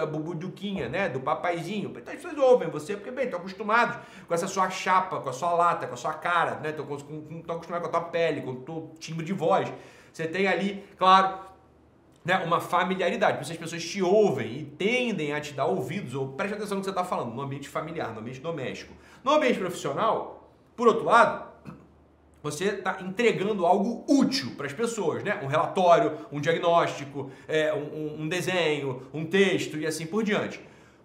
a 0.00 0.06
bubuduquinha, 0.06 0.88
né? 0.88 1.08
Do 1.08 1.20
papaizinho. 1.20 1.90
Então 1.90 2.12
as 2.12 2.20
pessoas 2.20 2.38
ouvem 2.38 2.70
você 2.70 2.96
porque, 2.96 3.10
bem, 3.10 3.26
estão 3.26 3.38
acostumados 3.38 3.98
com 4.26 4.32
essa 4.32 4.48
sua 4.48 4.70
chapa, 4.70 5.20
com 5.20 5.28
a 5.28 5.32
sua 5.32 5.52
lata, 5.52 5.86
com 5.86 5.94
a 5.94 5.96
sua 5.96 6.14
cara, 6.14 6.56
né? 6.60 6.70
Estão 6.70 6.84
acostumados 6.84 7.66
com 7.66 7.96
a 7.96 8.00
tua 8.00 8.00
pele, 8.00 8.40
com 8.40 8.52
o 8.52 8.56
teu 8.56 8.94
timbre 8.98 9.26
de 9.26 9.34
voz. 9.34 9.70
Você 10.10 10.26
tem 10.26 10.46
ali, 10.46 10.84
claro, 10.96 11.38
né, 12.24 12.38
uma 12.38 12.60
familiaridade, 12.60 13.38
porque 13.38 13.52
as 13.52 13.58
pessoas 13.58 13.84
te 13.84 14.02
ouvem 14.02 14.58
e 14.58 14.64
tendem 14.64 15.32
a 15.32 15.40
te 15.40 15.52
dar 15.52 15.66
ouvidos, 15.66 16.14
ou 16.14 16.28
preste 16.28 16.54
atenção 16.54 16.76
no 16.76 16.80
que 16.80 16.84
você 16.86 16.90
está 16.90 17.04
falando, 17.04 17.34
no 17.34 17.42
ambiente 17.42 17.68
familiar, 17.68 18.12
no 18.12 18.20
ambiente 18.20 18.40
doméstico. 18.40 18.94
No 19.24 19.32
ambiente 19.32 19.58
profissional, 19.58 20.50
por 20.76 20.86
outro 20.86 21.04
lado, 21.04 21.51
você 22.42 22.66
está 22.66 22.98
entregando 23.00 23.64
algo 23.64 24.04
útil 24.08 24.52
para 24.56 24.66
as 24.66 24.72
pessoas, 24.72 25.22
né? 25.22 25.40
Um 25.42 25.46
relatório, 25.46 26.26
um 26.32 26.40
diagnóstico, 26.40 27.30
é, 27.46 27.72
um, 27.72 28.22
um, 28.22 28.28
desenho, 28.28 29.02
um 29.14 29.24
texto 29.24 29.78
e 29.78 29.86
assim 29.86 30.06
por 30.06 30.24
diante. 30.24 30.60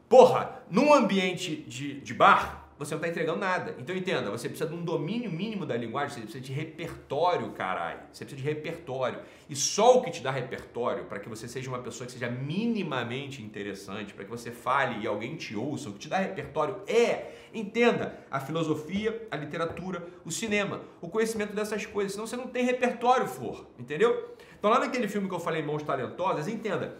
Porra, 0.09 0.61
num 0.69 0.93
ambiente 0.93 1.55
de, 1.67 1.99
de 2.01 2.13
bar, 2.13 2.66
você 2.77 2.93
não 2.93 2.99
está 2.99 3.07
entregando 3.09 3.39
nada. 3.39 3.75
Então 3.79 3.95
entenda, 3.95 4.29
você 4.29 4.47
precisa 4.47 4.69
de 4.69 4.75
um 4.75 4.83
domínio 4.83 5.31
mínimo 5.31 5.65
da 5.65 5.75
linguagem, 5.75 6.15
você 6.15 6.21
precisa 6.21 6.43
de 6.43 6.53
repertório, 6.53 7.49
caralho. 7.51 8.01
Você 8.11 8.23
precisa 8.23 8.41
de 8.41 8.47
repertório. 8.47 9.19
E 9.49 9.55
só 9.55 9.97
o 9.97 10.01
que 10.03 10.11
te 10.11 10.21
dá 10.21 10.29
repertório, 10.29 11.05
para 11.05 11.19
que 11.19 11.27
você 11.27 11.47
seja 11.47 11.69
uma 11.69 11.79
pessoa 11.79 12.05
que 12.05 12.13
seja 12.13 12.29
minimamente 12.29 13.41
interessante, 13.41 14.13
para 14.13 14.25
que 14.25 14.29
você 14.29 14.51
fale 14.51 15.03
e 15.03 15.07
alguém 15.07 15.35
te 15.35 15.55
ouça, 15.55 15.89
o 15.89 15.93
que 15.93 15.99
te 15.99 16.09
dá 16.09 16.17
repertório 16.17 16.81
é, 16.87 17.31
entenda, 17.53 18.19
a 18.29 18.39
filosofia, 18.39 19.27
a 19.31 19.37
literatura, 19.37 20.05
o 20.23 20.31
cinema, 20.31 20.81
o 21.01 21.09
conhecimento 21.09 21.53
dessas 21.53 21.85
coisas. 21.85 22.13
Senão 22.13 22.27
você 22.27 22.37
não 22.37 22.47
tem 22.47 22.63
repertório, 22.63 23.27
Flor. 23.27 23.65
Entendeu? 23.79 24.35
Então 24.57 24.69
lá 24.69 24.79
naquele 24.79 25.07
filme 25.07 25.27
que 25.27 25.33
eu 25.33 25.39
falei, 25.39 25.61
Mãos 25.61 25.83
Talentosas, 25.83 26.47
entenda, 26.47 26.97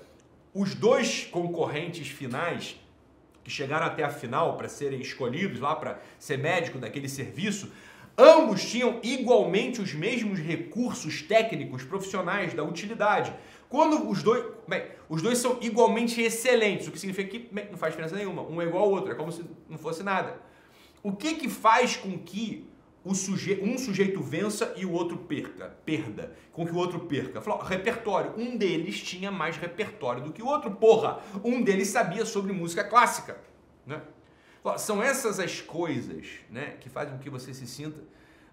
os 0.54 0.74
dois 0.74 1.26
concorrentes 1.26 2.08
finais 2.08 2.80
que 3.48 3.54
chegaram 3.54 3.86
até 3.86 4.04
a 4.04 4.10
final 4.10 4.58
para 4.58 4.68
serem 4.68 5.00
escolhidos 5.00 5.62
lá 5.62 5.74
para 5.74 6.02
ser 6.20 6.38
médico 6.38 6.78
daquele 6.78 7.08
serviço, 7.08 7.72
ambos 8.18 8.62
tinham 8.70 9.00
igualmente 9.02 9.82
os 9.82 9.94
mesmos 9.94 10.38
recursos 10.38 11.22
técnicos 11.22 11.82
profissionais 11.82 12.54
da 12.54 12.62
utilidade. 12.62 13.34
Quando 13.70 14.10
os 14.10 14.22
dois, 14.22 14.44
bem, 14.68 14.84
os 15.08 15.22
dois 15.22 15.38
são 15.38 15.60
igualmente 15.62 16.22
excelentes, 16.22 16.90
o 16.90 16.92
que 16.92 17.00
significa 17.00 17.30
que 17.30 17.48
bem, 17.50 17.70
não 17.72 17.78
faz 17.78 17.94
diferença 17.94 18.18
nenhuma, 18.18 18.42
um 18.42 18.62
é 18.62 18.66
igual 18.66 18.84
ao 18.84 18.92
outro, 18.92 19.14
é 19.14 19.16
como 19.16 19.32
se 19.32 19.46
não 19.70 19.78
fosse 19.78 20.04
nada. 20.04 20.42
O 21.02 21.14
que 21.14 21.36
que 21.36 21.48
faz 21.48 21.96
com 21.96 22.18
que 22.18 22.68
suje 23.14 23.60
um 23.62 23.78
sujeito 23.78 24.22
vença 24.22 24.74
e 24.76 24.86
o 24.86 24.92
outro 24.92 25.18
perca, 25.18 25.78
perda, 25.86 26.36
com 26.52 26.66
que 26.66 26.72
o 26.72 26.78
outro 26.78 27.02
perca? 27.02 27.42
Falou, 27.42 27.62
repertório, 27.62 28.34
um 28.38 28.58
deles 28.58 29.02
tinha 29.02 29.32
mais 29.32 29.58
repertório 29.58 30.24
do 30.24 30.34
que 30.34 30.42
o 30.42 30.48
outro, 30.48 30.72
porra. 30.72 31.20
Um 31.44 31.62
deles 31.62 31.90
sabia 31.90 32.26
sobre 32.26 32.52
música 32.54 32.84
clássica, 32.84 33.40
né? 33.86 34.02
São 34.78 35.02
essas 35.02 35.40
as 35.40 35.62
coisas, 35.62 36.28
né, 36.50 36.76
que 36.82 36.90
fazem 36.90 37.14
com 37.14 37.20
que 37.20 37.30
você 37.30 37.54
se 37.54 37.66
sinta 37.66 38.02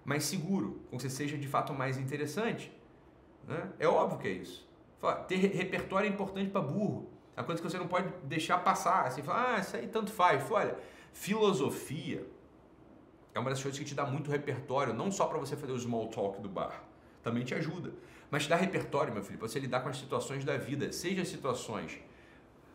mais 0.05 0.25
seguro, 0.25 0.81
com 0.91 0.97
que 0.97 1.03
você 1.03 1.11
seja 1.11 1.37
de 1.37 1.49
fato 1.49 1.73
mais 1.73 1.99
interessante, 1.99 2.71
né? 3.49 3.73
É 3.79 3.89
óbvio 3.89 4.19
que 4.19 4.29
é 4.29 4.33
isso. 4.33 4.69
Ter 5.27 5.37
repertório 5.37 6.07
é 6.07 6.11
importante 6.11 6.51
para 6.51 6.61
burro. 6.61 7.11
É 7.37 7.43
coisa 7.43 7.61
que 7.61 7.69
você 7.69 7.79
não 7.79 7.89
pode 7.89 8.09
deixar 8.25 8.59
passar. 8.59 9.07
Assim, 9.07 9.23
falar, 9.23 9.57
ah, 9.57 9.61
isso 9.61 9.77
aí 9.77 9.89
tanto 9.89 10.13
faz. 10.13 10.49
Olha, 10.51 10.79
filosofia 11.13 12.25
é 13.35 13.39
uma 13.39 13.51
das 13.51 13.61
coisas 13.63 13.79
que 13.79 13.85
te 13.85 13.95
dá 13.95 14.07
muito 14.07 14.31
repertório, 14.31 14.95
não 14.95 15.11
só 15.11 15.27
para 15.27 15.39
você 15.39 15.57
fazer 15.57 15.73
o 15.73 15.79
small 15.79 16.09
talk 16.09 16.41
do 16.41 16.49
bar, 16.49 16.85
também 17.23 17.45
te 17.45 17.55
ajuda, 17.55 17.93
mas 18.31 18.45
te 18.45 18.49
dá 18.49 18.57
repertório, 18.57 19.13
meu 19.13 19.23
filho, 19.23 19.39
para 19.39 19.49
você 19.49 19.59
lidar 19.59 19.81
com 19.81 19.89
as 19.89 19.99
situações 19.99 20.45
da 20.45 20.57
vida, 20.57 20.93
seja 20.93 21.25
situações 21.25 21.99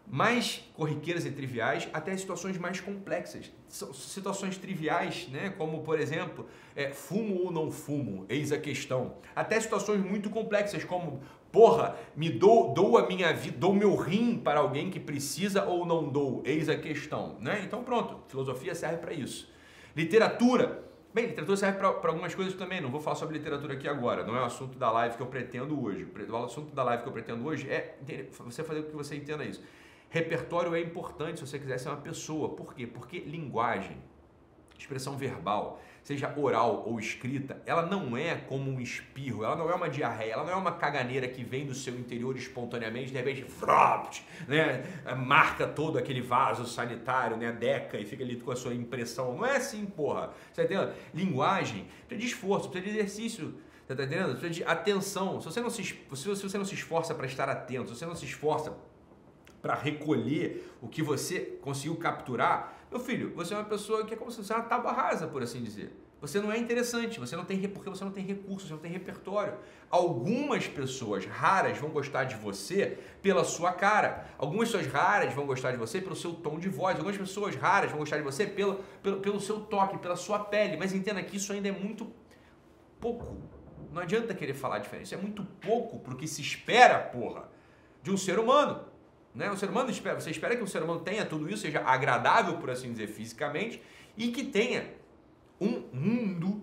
mais 0.09 0.67
corriqueiras 0.73 1.25
e 1.25 1.31
triviais 1.31 1.87
até 1.93 2.17
situações 2.17 2.57
mais 2.57 2.81
complexas. 2.81 3.51
Situações 3.67 4.57
triviais, 4.57 5.27
né? 5.29 5.53
como 5.55 5.83
por 5.83 5.99
exemplo, 5.99 6.47
é, 6.75 6.89
fumo 6.89 7.43
ou 7.43 7.51
não 7.51 7.69
fumo, 7.71 8.25
eis 8.27 8.51
a 8.51 8.57
questão. 8.57 9.13
Até 9.35 9.59
situações 9.59 10.03
muito 10.03 10.29
complexas, 10.29 10.83
como 10.83 11.21
porra, 11.51 11.95
me 12.15 12.29
dou, 12.29 12.73
dou 12.73 12.97
a 12.97 13.07
minha 13.07 13.31
vida, 13.33 13.57
dou 13.57 13.73
meu 13.73 13.95
rim 13.95 14.37
para 14.37 14.59
alguém 14.59 14.89
que 14.89 14.99
precisa 14.99 15.65
ou 15.65 15.85
não 15.85 16.09
dou, 16.09 16.41
eis 16.43 16.69
a 16.69 16.75
questão. 16.75 17.37
Né? 17.39 17.61
Então 17.63 17.83
pronto, 17.83 18.17
filosofia 18.27 18.73
serve 18.73 18.97
para 18.97 19.13
isso. 19.13 19.47
Literatura. 19.95 20.87
Bem, 21.13 21.25
literatura 21.25 21.57
serve 21.57 21.79
para 21.79 21.87
algumas 21.87 22.35
coisas 22.35 22.53
também. 22.53 22.79
Não 22.79 22.91
vou 22.91 23.01
falar 23.01 23.15
sobre 23.15 23.37
literatura 23.37 23.73
aqui 23.73 23.87
agora. 23.87 24.23
Não 24.23 24.35
é 24.35 24.41
o 24.41 24.45
assunto 24.45 24.77
da 24.77 24.91
live 24.91 25.15
que 25.15 25.21
eu 25.21 25.27
pretendo 25.27 25.81
hoje. 25.83 26.07
O 26.29 26.37
assunto 26.37 26.75
da 26.75 26.83
live 26.83 27.03
que 27.03 27.09
eu 27.09 27.13
pretendo 27.13 27.45
hoje 27.45 27.69
é 27.69 27.97
você 28.39 28.63
fazer 28.63 28.83
com 28.83 28.89
que 28.91 28.95
você 28.95 29.15
entenda 29.15 29.43
isso. 29.43 29.63
Repertório 30.09 30.75
é 30.75 30.79
importante 30.79 31.39
se 31.39 31.47
você 31.47 31.57
quiser 31.57 31.77
ser 31.79 31.89
uma 31.89 31.97
pessoa. 31.97 32.49
Por 32.49 32.73
quê? 32.73 32.85
Porque 32.87 33.19
linguagem, 33.19 33.97
expressão 34.77 35.17
verbal, 35.17 35.81
seja 36.03 36.33
oral 36.37 36.83
ou 36.87 36.99
escrita, 36.99 37.61
ela 37.65 37.85
não 37.85 38.17
é 38.17 38.35
como 38.35 38.69
um 38.69 38.79
espirro, 38.79 39.43
ela 39.43 39.55
não 39.55 39.69
é 39.69 39.75
uma 39.75 39.89
diarreia, 39.89 40.33
ela 40.33 40.43
não 40.43 40.51
é 40.51 40.55
uma 40.55 40.71
caganeira 40.71 41.27
que 41.27 41.43
vem 41.43 41.65
do 41.65 41.75
seu 41.75 41.93
interior 41.97 42.35
espontaneamente, 42.35 43.11
de 43.11 43.17
repente, 43.17 43.43
fropt, 43.43 44.25
né, 44.47 44.83
marca 45.17 45.67
todo 45.67 45.97
aquele 45.97 46.21
vaso 46.21 46.65
sanitário, 46.65 47.37
né, 47.37 47.51
deca 47.51 47.97
e 47.97 48.05
fica 48.05 48.23
ali 48.23 48.37
com 48.37 48.51
a 48.51 48.55
sua 48.55 48.73
impressão. 48.73 49.35
Não 49.35 49.45
é 49.45 49.57
assim, 49.57 49.85
porra. 49.85 50.31
Você 50.51 50.61
tá 50.61 50.63
entendendo? 50.63 50.93
Linguagem 51.13 51.87
precisa 52.07 52.27
de 52.27 52.33
esforço, 52.33 52.69
precisa 52.69 52.91
de 52.91 52.99
exercício. 52.99 53.55
Você 53.85 53.95
tá 53.95 54.03
entendendo? 54.03 54.31
Precisa 54.31 54.53
de 54.53 54.63
atenção. 54.63 55.41
Se 55.41 55.45
você 55.45 55.61
não 55.61 55.69
se, 55.69 55.83
se 55.83 56.27
você 56.27 56.57
não 56.57 56.65
se 56.65 56.75
esforça 56.75 57.15
para 57.15 57.25
estar 57.25 57.49
atento, 57.49 57.89
se 57.89 57.95
você 57.95 58.05
não 58.05 58.15
se 58.15 58.25
esforça 58.25 58.71
para 59.61 59.75
recolher 59.75 60.71
o 60.81 60.87
que 60.87 61.01
você 61.01 61.39
conseguiu 61.61 61.95
capturar, 61.97 62.78
meu 62.91 62.99
filho, 62.99 63.33
você 63.35 63.53
é 63.53 63.57
uma 63.57 63.65
pessoa 63.65 64.05
que 64.05 64.13
é 64.13 64.17
como 64.17 64.31
se 64.31 64.37
fosse 64.37 64.51
uma 64.51 64.63
tábua 64.63 64.91
rasa, 64.91 65.27
por 65.27 65.43
assim 65.43 65.61
dizer. 65.61 65.95
Você 66.21 66.41
não 66.41 66.51
é 66.51 66.57
interessante, 66.57 67.19
você 67.19 67.35
não 67.35 67.45
tem 67.45 67.61
porque 67.69 67.89
você 67.89 68.03
não 68.03 68.11
tem 68.11 68.25
recursos, 68.25 68.67
você 68.67 68.73
não 68.73 68.81
tem 68.81 68.91
repertório. 68.91 69.53
Algumas 69.89 70.67
pessoas 70.67 71.25
raras 71.25 71.77
vão 71.77 71.89
gostar 71.91 72.25
de 72.25 72.35
você 72.35 72.97
pela 73.21 73.45
sua 73.45 73.71
cara. 73.71 74.27
Algumas 74.37 74.69
pessoas 74.69 74.91
raras 74.91 75.33
vão 75.33 75.45
gostar 75.45 75.71
de 75.71 75.77
você 75.77 76.01
pelo 76.01 76.15
seu 76.15 76.33
tom 76.33 76.59
de 76.59 76.67
voz. 76.67 76.97
Algumas 76.97 77.17
pessoas 77.17 77.55
raras 77.55 77.89
vão 77.89 77.99
gostar 77.99 78.17
de 78.17 78.23
você 78.23 78.45
pelo, 78.45 78.83
pelo, 79.01 79.21
pelo 79.21 79.39
seu 79.39 79.61
toque, 79.61 79.97
pela 79.97 80.17
sua 80.17 80.39
pele. 80.39 80.75
Mas 80.75 80.93
entenda 80.93 81.23
que 81.23 81.37
isso 81.37 81.53
ainda 81.53 81.69
é 81.69 81.71
muito 81.71 82.11
pouco. 82.99 83.37
Não 83.93 84.01
adianta 84.01 84.33
querer 84.33 84.53
falar 84.53 84.79
diferente. 84.79 85.05
Isso 85.05 85.15
é 85.15 85.17
muito 85.17 85.43
pouco 85.61 85.99
pro 85.99 86.17
que 86.17 86.27
se 86.27 86.41
espera, 86.41 86.99
porra, 86.99 87.49
de 88.03 88.11
um 88.11 88.17
ser 88.17 88.39
humano. 88.39 88.83
Né? 89.33 89.49
O 89.51 89.57
ser 89.57 89.69
humano 89.69 89.89
espera, 89.89 90.19
você 90.19 90.31
espera 90.31 90.55
que 90.55 90.63
o 90.63 90.67
ser 90.67 90.81
humano 90.81 90.99
tenha 91.01 91.25
tudo 91.25 91.49
isso, 91.49 91.61
seja 91.61 91.81
agradável, 91.81 92.57
por 92.57 92.69
assim 92.69 92.91
dizer, 92.91 93.07
fisicamente, 93.07 93.81
e 94.17 94.29
que 94.31 94.43
tenha 94.43 94.93
um 95.59 95.83
mundo 95.93 96.61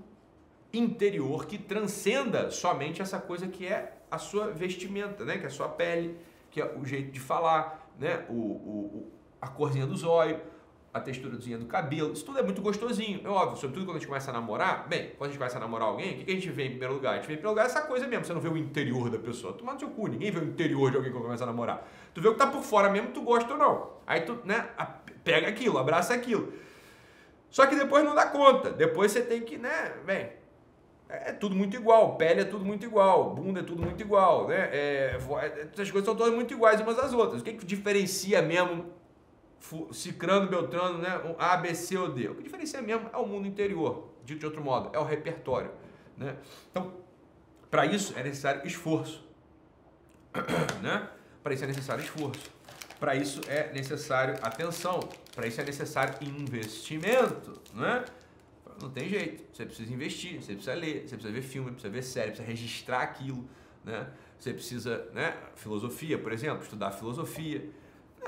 interior 0.73 1.47
que 1.47 1.59
transcenda 1.59 2.51
somente 2.51 3.01
essa 3.01 3.19
coisa 3.19 3.47
que 3.47 3.67
é 3.67 3.97
a 4.11 4.19
sua 4.19 4.49
vestimenta, 4.49 5.25
né? 5.25 5.39
que 5.39 5.45
é 5.45 5.47
a 5.47 5.51
sua 5.51 5.69
pele, 5.69 6.17
que 6.51 6.61
é 6.61 6.75
o 6.77 6.85
jeito 6.85 7.11
de 7.11 7.21
falar, 7.21 7.91
né? 7.99 8.25
o, 8.29 8.35
o, 8.35 9.13
a 9.41 9.49
corzinha 9.49 9.87
do 9.87 9.97
zóio, 9.97 10.41
a 10.97 11.01
texturazinha 11.01 11.59
do 11.59 11.67
cabelo, 11.67 12.13
isso 12.15 12.25
tudo 12.25 12.39
é 12.39 12.43
muito 12.43 12.63
gostosinho, 12.63 13.21
é 13.23 13.29
óbvio, 13.29 13.59
sobretudo 13.59 13.85
quando 13.85 13.97
a 13.97 13.99
gente 13.99 14.09
começa 14.09 14.31
a 14.31 14.33
namorar, 14.33 14.89
bem, 14.89 15.11
quando 15.19 15.29
a 15.29 15.33
gente 15.33 15.39
começa 15.39 15.59
a 15.59 15.61
namorar 15.61 15.89
alguém, 15.89 16.23
o 16.23 16.25
que 16.25 16.31
a 16.31 16.35
gente 16.35 16.49
vê 16.49 16.65
em 16.65 16.71
primeiro 16.71 16.95
lugar? 16.95 17.13
A 17.13 17.17
gente 17.17 17.27
vê 17.27 17.35
em 17.35 17.37
primeiro 17.37 17.51
lugar 17.51 17.67
essa 17.67 17.83
coisa 17.83 18.07
mesmo, 18.07 18.25
você 18.25 18.33
não 18.33 18.41
vê 18.41 18.49
o 18.49 18.57
interior 18.57 19.11
da 19.11 19.19
pessoa, 19.19 19.53
tu 19.53 19.65
manda 19.65 19.79
seu 19.79 19.91
cu, 19.91 20.07
ninguém 20.07 20.31
vê 20.31 20.41
o 20.41 20.45
interior 20.45 20.91
de 20.91 20.97
alguém 20.97 21.13
quando 21.13 21.25
começa 21.25 21.45
a 21.45 21.47
namorar, 21.47 21.87
tu 22.15 22.23
vê 22.23 22.29
o 22.29 22.33
que 22.33 22.39
tá 22.39 22.47
por 22.47 22.63
fora 22.63 22.89
mesmo, 22.89 23.11
tu 23.11 23.21
gosta 23.21 23.53
ou 23.53 23.59
não, 23.59 23.91
aí 24.07 24.23
tu, 24.23 24.39
né, 24.45 24.71
pega 25.23 25.49
aquilo, 25.49 25.77
abraça 25.77 26.15
aquilo, 26.15 26.51
só 27.51 27.67
que 27.67 27.77
depois 27.77 28.03
não 28.03 28.15
dá 28.15 28.27
conta, 28.27 28.71
depois 28.71 29.13
você 29.13 29.21
tem 29.21 29.43
que, 29.43 29.59
né, 29.59 29.93
bem, 30.07 30.31
é 31.09 31.33
tudo 31.33 31.55
muito 31.55 31.77
igual, 31.77 32.17
pele 32.17 32.41
é 32.41 32.45
tudo 32.45 32.65
muito 32.65 32.85
igual, 32.85 33.35
bunda 33.35 33.61
é 33.61 33.63
tudo 33.63 33.83
muito 33.83 34.01
igual, 34.01 34.49
né? 34.49 34.71
É, 34.73 35.17
é 35.17 35.69
essas 35.73 35.89
coisas 35.91 36.05
são 36.05 36.17
todas 36.17 36.35
muito 36.35 36.53
iguais 36.53 36.81
umas 36.81 36.99
às 36.99 37.13
outras. 37.13 37.43
O 37.43 37.45
que, 37.45 37.53
que 37.53 37.65
diferencia 37.65 38.43
mesmo 38.43 38.87
Cicrano, 39.93 40.49
Beltrano, 40.49 40.99
né? 40.99 41.21
A, 41.39 41.57
B, 41.57 41.75
C 41.75 41.97
ou 41.97 42.09
D. 42.09 42.29
O 42.29 42.35
que 42.35 42.43
diferencia 42.43 42.81
mesmo 42.81 43.11
é 43.13 43.17
o 43.17 43.27
mundo 43.27 43.49
interior, 43.49 44.09
dito 44.25 44.41
de 44.41 44.47
outro 44.47 44.63
modo, 44.63 44.91
é 44.93 44.99
o 44.99 45.05
repertório. 45.05 45.71
Né? 46.17 46.37
Então, 46.71 46.95
para 47.71 47.87
isso 47.87 48.17
é 48.17 48.23
necessário 48.23 48.67
esforço. 48.67 49.25
né? 50.83 51.09
Para 51.43 51.55
isso 51.55 51.65
é 51.65 51.67
necessário 51.67 52.05
esforço. 52.05 52.51
Para 52.99 53.15
isso 53.15 53.41
é 53.49 53.73
necessário 53.73 54.37
atenção. 54.43 55.01
Para 55.35 55.47
isso 55.47 55.61
é 55.61 55.65
necessário 55.65 56.17
investimento. 56.23 57.61
Né? 57.75 58.05
Não 58.81 58.91
tem 58.91 59.09
jeito. 59.09 59.45
Você 59.53 59.67
precisa 59.67 59.93
investir, 59.93 60.43
você 60.43 60.53
precisa 60.55 60.75
ler, 60.75 61.03
você 61.03 61.17
precisa 61.17 61.33
ver 61.33 61.43
filme, 61.43 61.71
precisa 61.73 61.93
ver 61.93 62.03
série, 62.03 62.29
precisa 62.29 62.49
registrar 62.49 63.03
aquilo. 63.03 63.45
Né? 63.85 64.07
Você 64.39 64.53
precisa, 64.53 65.09
né? 65.13 65.37
Filosofia, 65.55 66.19
por 66.19 66.33
exemplo, 66.33 66.63
estudar 66.63 66.91
filosofia. 66.91 67.69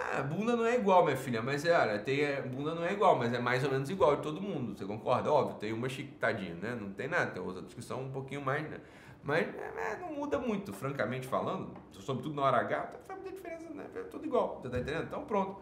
Ah, 0.01 0.23
bunda 0.23 0.55
não 0.55 0.65
é 0.65 0.77
igual, 0.77 1.05
minha 1.05 1.17
filha, 1.17 1.43
mas 1.43 1.65
é, 1.65 1.77
olha, 1.77 1.99
tem, 1.99 2.21
é, 2.21 2.41
bunda 2.41 2.73
não 2.73 2.85
é 2.85 2.93
igual, 2.93 3.19
mas 3.19 3.33
é 3.33 3.39
mais 3.41 3.65
ou 3.65 3.71
menos 3.71 3.91
igual 3.91 4.15
de 4.17 4.23
todo 4.23 4.41
mundo, 4.41 4.79
você 4.79 4.85
concorda? 4.85 5.33
Óbvio, 5.33 5.57
tem 5.57 5.73
uma 5.73 5.89
chiquitadinha, 5.89 6.55
né? 6.55 6.79
Não 6.81 6.93
tem 6.93 7.09
nada, 7.09 7.33
tem 7.33 7.43
outras 7.43 7.75
que 7.75 7.83
são 7.83 8.03
um 8.05 8.11
pouquinho 8.11 8.41
mais, 8.41 8.69
né? 8.71 8.79
Mas 9.25 9.49
é, 9.49 9.99
não 10.01 10.13
muda 10.13 10.39
muito, 10.39 10.73
francamente 10.73 11.27
falando, 11.27 11.75
sobretudo 11.99 12.37
na 12.37 12.43
hora 12.43 12.59
H, 12.59 12.91
não 12.93 13.01
faz 13.01 13.21
muita 13.21 13.37
diferença, 13.37 13.71
né? 13.75 13.87
É 13.93 14.03
tudo 14.03 14.25
igual, 14.25 14.61
você 14.63 14.71
tá 14.71 14.79
entendendo? 14.79 15.05
Então 15.05 15.25
pronto. 15.25 15.61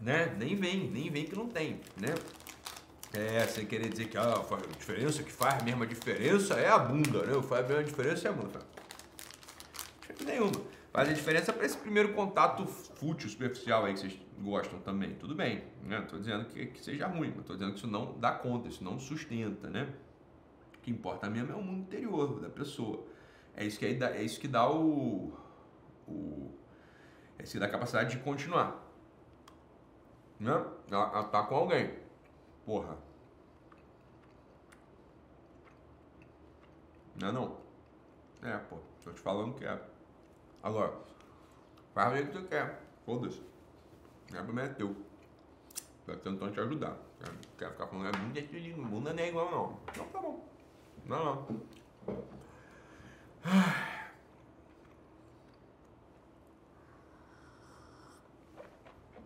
Né? 0.00 0.34
Nem 0.36 0.56
vem, 0.56 0.90
nem 0.90 1.10
vem 1.10 1.24
que 1.24 1.36
não 1.36 1.46
tem, 1.48 1.80
né? 1.96 2.12
É, 3.14 3.46
sem 3.46 3.64
querer 3.64 3.88
dizer 3.88 4.08
que 4.08 4.18
ah, 4.18 4.34
a 4.34 4.76
diferença 4.76 5.22
que 5.22 5.32
faz 5.32 5.62
a 5.62 5.64
mesma 5.64 5.86
diferença 5.86 6.54
é 6.54 6.68
a 6.68 6.78
bunda, 6.78 7.24
né? 7.24 7.40
Faz 7.42 7.64
a 7.64 7.68
mesma 7.68 7.84
diferença 7.84 8.26
é 8.26 8.30
a 8.30 8.34
bunda 8.34 8.75
nenhuma. 10.24 10.52
Faz 10.92 11.08
a 11.10 11.12
diferença 11.12 11.52
para 11.52 11.66
esse 11.66 11.76
primeiro 11.76 12.14
contato 12.14 12.66
fútil, 12.66 13.28
superficial 13.28 13.84
aí 13.84 13.92
que 13.92 14.00
vocês 14.00 14.18
gostam 14.38 14.78
também. 14.80 15.14
Tudo 15.16 15.34
bem, 15.34 15.62
né? 15.82 16.00
Tô 16.08 16.18
dizendo 16.18 16.46
que, 16.46 16.66
que 16.66 16.82
seja 16.82 17.06
ruim, 17.06 17.34
mas 17.36 17.44
tô 17.44 17.52
dizendo 17.52 17.72
que 17.72 17.78
isso 17.78 17.86
não 17.86 18.18
dá 18.18 18.32
conta, 18.32 18.68
isso 18.68 18.82
não 18.82 18.98
sustenta, 18.98 19.68
né? 19.68 19.92
O 20.74 20.78
que 20.80 20.90
importa 20.90 21.28
mesmo 21.28 21.52
é 21.52 21.54
o 21.54 21.62
mundo 21.62 21.80
interior 21.80 22.40
da 22.40 22.48
pessoa. 22.48 23.04
É 23.54 23.64
isso 23.64 23.78
que, 23.78 23.92
dá, 23.94 24.10
é 24.10 24.22
isso 24.22 24.40
que 24.40 24.48
dá 24.48 24.70
o, 24.70 25.32
o. 26.08 26.50
É 27.38 27.42
isso 27.42 27.52
que 27.52 27.58
dá 27.58 27.66
a 27.66 27.70
capacidade 27.70 28.16
de 28.16 28.22
continuar. 28.22 28.82
Né? 30.40 30.52
Ela, 30.90 31.10
ela 31.12 31.24
tá 31.24 31.42
com 31.42 31.56
alguém. 31.56 31.90
Porra. 32.64 32.96
Não 37.20 37.28
é 37.28 37.32
não? 37.32 37.56
É, 38.42 38.56
pô. 38.58 38.78
Tô 39.02 39.10
te 39.12 39.20
falando 39.20 39.54
que 39.54 39.64
é. 39.64 39.95
Agora, 40.66 40.92
faz 41.94 42.24
o 42.24 42.26
que 42.26 42.38
você 42.38 42.48
quer. 42.48 42.82
Foda-se. 43.04 43.40
É 44.32 44.42
problema 44.42 44.62
é 44.62 44.74
teu. 44.74 44.96
Tô 46.04 46.16
tentando 46.16 46.50
te 46.50 46.58
ajudar. 46.58 46.96
Quer 47.56 47.70
ficar 47.70 47.86
falando, 47.86 48.08
é 48.08 48.18
bunda 48.18 48.88
bunda 48.88 49.12
não 49.12 49.22
é 49.22 49.28
igual 49.28 49.48
não. 49.48 49.78
Não, 49.96 50.08
tá 50.08 50.20
bom. 50.20 50.48
Não, 51.04 51.24
não. 51.24 51.60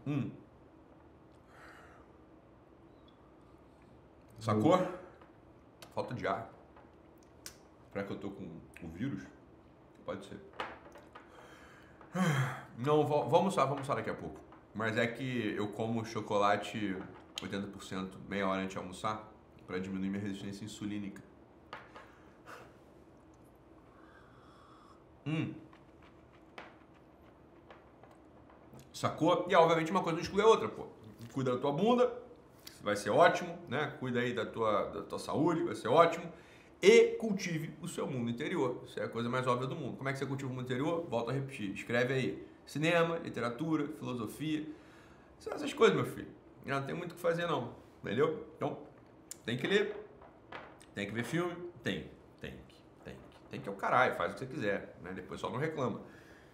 Hum. 0.07 0.31
Sacou? 4.41 4.79
Falta 5.95 6.13
de 6.13 6.27
ar. 6.27 6.51
Será 7.95 8.05
que 8.05 8.13
eu 8.13 8.19
tô 8.19 8.31
com 8.31 8.61
o 8.83 8.89
vírus? 8.89 9.27
Pode 10.05 10.27
ser. 10.27 10.39
Não, 12.85 13.07
vou 13.07 13.37
almoçar, 13.37 13.65
vou 13.65 13.75
almoçar 13.75 13.95
daqui 13.95 14.09
a 14.09 14.15
pouco. 14.15 14.41
Mas 14.75 14.97
é 14.97 15.07
que 15.07 15.55
eu 15.55 15.69
como 15.69 16.03
chocolate 16.05 16.97
80% 17.37 18.13
meia 18.27 18.49
hora 18.49 18.63
antes 18.63 18.73
de 18.73 18.79
almoçar 18.79 19.31
para 19.67 19.79
diminuir 19.79 20.09
minha 20.09 20.23
resistência 20.23 20.65
insulínica. 20.65 21.23
Hum. 25.27 25.53
Sacou? 28.93 29.47
E 29.49 29.55
obviamente 29.55 29.91
uma 29.91 30.03
coisa 30.03 30.17
não 30.17 30.23
exclui 30.23 30.43
a 30.43 30.47
outra, 30.47 30.69
pô. 30.69 30.87
Cuida 31.35 31.53
da 31.53 31.59
tua 31.59 31.73
bunda, 31.73 32.11
vai 32.83 32.97
ser 32.97 33.11
ótimo, 33.11 33.59
né? 33.69 33.95
Cuida 34.01 34.21
aí 34.21 34.33
da 34.33 34.47
tua, 34.47 34.87
da 34.87 35.03
tua 35.03 35.19
saúde, 35.19 35.63
vai 35.65 35.75
ser 35.75 35.89
ótimo. 35.89 36.33
E 36.83 37.17
cultive 37.19 37.75
o 37.83 37.89
seu 37.89 38.07
mundo 38.07 38.31
interior. 38.31 38.83
Isso 38.87 38.99
é 38.99 39.05
a 39.05 39.09
coisa 39.09 39.29
mais 39.29 39.47
óbvia 39.47 39.67
do 39.67 39.77
mundo. 39.77 39.99
Como 39.99 40.09
é 40.09 40.13
que 40.13 40.19
você 40.19 40.25
cultiva 40.25 40.51
o 40.51 40.55
mundo 40.55 40.65
interior? 40.65 41.07
Volto 41.11 41.29
a 41.29 41.33
repetir. 41.35 41.75
Escreve 41.75 42.15
aí. 42.15 42.50
Cinema, 42.71 43.19
literatura, 43.19 43.89
filosofia. 43.99 44.65
São 45.41 45.53
essas 45.53 45.75
coisas, 45.75 45.97
meu 45.97 46.07
filho. 46.07 46.29
Não 46.65 46.81
tem 46.87 46.95
muito 46.95 47.11
o 47.11 47.15
que 47.17 47.21
fazer, 47.21 47.45
não. 47.45 47.75
Entendeu? 48.01 48.47
Então, 48.57 48.79
tem 49.45 49.59
que 49.59 49.67
ler. 49.67 49.97
Tem 50.95 51.05
que 51.05 51.13
ver 51.13 51.25
filme. 51.25 51.53
Tem. 51.83 52.09
Tem 52.41 52.53
que. 52.69 52.77
Tem 53.05 53.15
que. 53.15 53.51
Tem 53.51 53.61
que 53.61 53.69
é 53.69 53.73
o 53.73 53.75
caralho. 53.75 54.15
Faz 54.15 54.31
o 54.31 54.35
que 54.35 54.41
você 54.45 54.47
quiser. 54.47 54.97
Né? 55.03 55.11
Depois 55.13 55.41
só 55.41 55.51
não 55.51 55.59
reclama. 55.59 56.01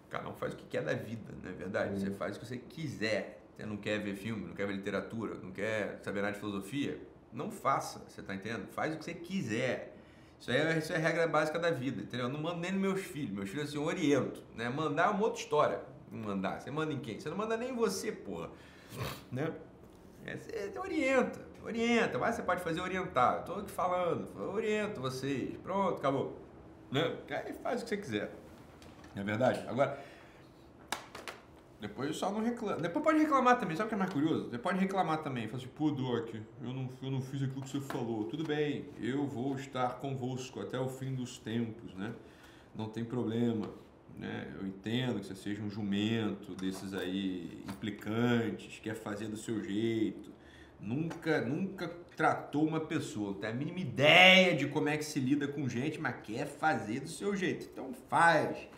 Cada 0.09 0.27
um 0.27 0.33
faz 0.33 0.55
o 0.55 0.57
que 0.57 0.65
quer 0.65 0.83
da 0.83 0.95
vida, 0.95 1.35
não 1.43 1.51
é 1.51 1.53
verdade? 1.53 2.01
Você 2.01 2.11
faz 2.13 2.39
o 2.39 2.41
que 2.41 2.47
você 2.47 2.57
quiser. 2.57 3.43
Você 3.55 3.67
não 3.67 3.77
quer 3.77 3.99
ver 3.99 4.15
filme, 4.15 4.47
não 4.47 4.55
quer 4.55 4.67
ver 4.67 4.73
literatura, 4.73 5.35
não 5.35 5.53
quer 5.53 6.01
saber 6.03 6.23
nada 6.23 6.33
de 6.33 6.39
filosofia, 6.39 6.99
não 7.31 7.51
faça, 7.51 8.03
você 8.07 8.23
tá 8.23 8.35
entendendo? 8.35 8.67
Faz 8.69 8.95
o 8.95 8.99
que 8.99 9.05
você 9.05 9.15
quiser. 9.15 9.97
Isso, 10.39 10.51
é, 10.51 10.79
isso 10.79 10.93
é 10.93 10.97
a 10.97 10.99
regra 10.99 11.27
básica 11.27 11.59
da 11.59 11.71
vida, 11.71 12.03
entendeu? 12.03 12.27
Eu 12.27 12.33
não 12.33 12.41
mando 12.41 12.61
nem 12.61 12.73
nos 12.73 12.81
meus 12.81 13.01
filhos, 13.01 13.31
meus 13.31 13.49
filhos 13.49 13.69
assim, 13.69 13.79
eu 13.79 13.85
oriento, 13.85 14.43
né? 14.55 14.69
Mandar 14.69 15.07
é 15.07 15.11
uma 15.11 15.23
outra 15.23 15.41
história, 15.41 15.81
mandar. 16.11 16.61
Você 16.61 16.71
manda 16.71 16.93
em 16.93 16.99
quem? 16.99 17.19
Você 17.19 17.29
não 17.29 17.37
manda 17.37 17.57
nem 17.57 17.71
em 17.71 17.75
você, 17.75 18.13
porra, 18.13 18.51
né? 19.31 19.53
É, 20.25 20.37
você 20.37 20.79
orienta, 20.79 21.41
orienta, 21.65 22.19
mas 22.19 22.35
você 22.35 22.43
pode 22.43 22.61
fazer 22.63 22.81
orientar. 22.81 23.45
Tô 23.45 23.55
aqui 23.55 23.71
falando, 23.71 24.29
oriento 24.53 25.01
vocês, 25.01 25.57
pronto, 25.63 25.99
acabou. 25.99 26.37
Né? 26.91 27.17
Aí 27.31 27.53
faz 27.55 27.81
o 27.81 27.85
que 27.85 27.91
você 27.91 27.97
quiser. 27.97 28.35
Não 29.15 29.23
é 29.23 29.25
verdade? 29.25 29.65
Agora, 29.69 29.99
depois 31.81 32.17
só 32.17 32.31
não 32.31 32.43
reclama. 32.43 32.81
Depois 32.81 33.05
pode 33.05 33.19
reclamar 33.19 33.59
também, 33.59 33.77
sabe 33.77 33.87
o 33.87 33.89
que 33.91 33.95
é 33.95 33.99
mais 33.99 34.13
curioso? 34.13 34.51
Você 34.51 34.59
pode 34.59 34.79
reclamar 34.79 35.23
também. 35.23 35.47
Fala 35.47 35.59
assim, 35.59 35.69
pô, 35.69 35.91
Doc, 35.91 36.35
eu 36.35 36.73
não, 36.73 36.89
eu 37.03 37.11
não 37.11 37.21
fiz 37.21 37.43
aquilo 37.43 37.63
que 37.63 37.69
você 37.69 37.81
falou. 37.81 38.25
Tudo 38.25 38.45
bem, 38.45 38.87
eu 38.99 39.27
vou 39.27 39.55
estar 39.57 40.01
convosco 40.01 40.61
até 40.61 40.79
o 40.79 40.89
fim 40.89 41.15
dos 41.15 41.39
tempos, 41.39 41.95
né? 41.95 42.13
Não 42.75 42.89
tem 42.89 43.05
problema. 43.05 43.69
Né? 44.19 44.53
Eu 44.59 44.67
entendo 44.67 45.21
que 45.21 45.27
você 45.27 45.35
seja 45.35 45.63
um 45.63 45.71
jumento 45.71 46.55
desses 46.55 46.95
aí 46.95 47.63
implicantes, 47.69 48.79
quer 48.81 48.95
fazer 48.95 49.29
do 49.29 49.37
seu 49.37 49.63
jeito. 49.63 50.35
Nunca, 50.81 51.41
nunca 51.41 51.89
tratou 52.17 52.67
uma 52.67 52.81
pessoa, 52.81 53.33
não 53.33 53.41
tem 53.41 53.51
a 53.51 53.53
mínima 53.53 53.79
ideia 53.79 54.55
de 54.55 54.69
como 54.69 54.89
é 54.89 54.97
que 54.97 55.05
se 55.05 55.19
lida 55.19 55.49
com 55.49 55.69
gente, 55.69 56.01
mas 56.01 56.17
quer 56.23 56.47
fazer 56.47 57.01
do 57.01 57.09
seu 57.09 57.35
jeito. 57.35 57.69
Então 57.71 57.93
faz 58.09 58.69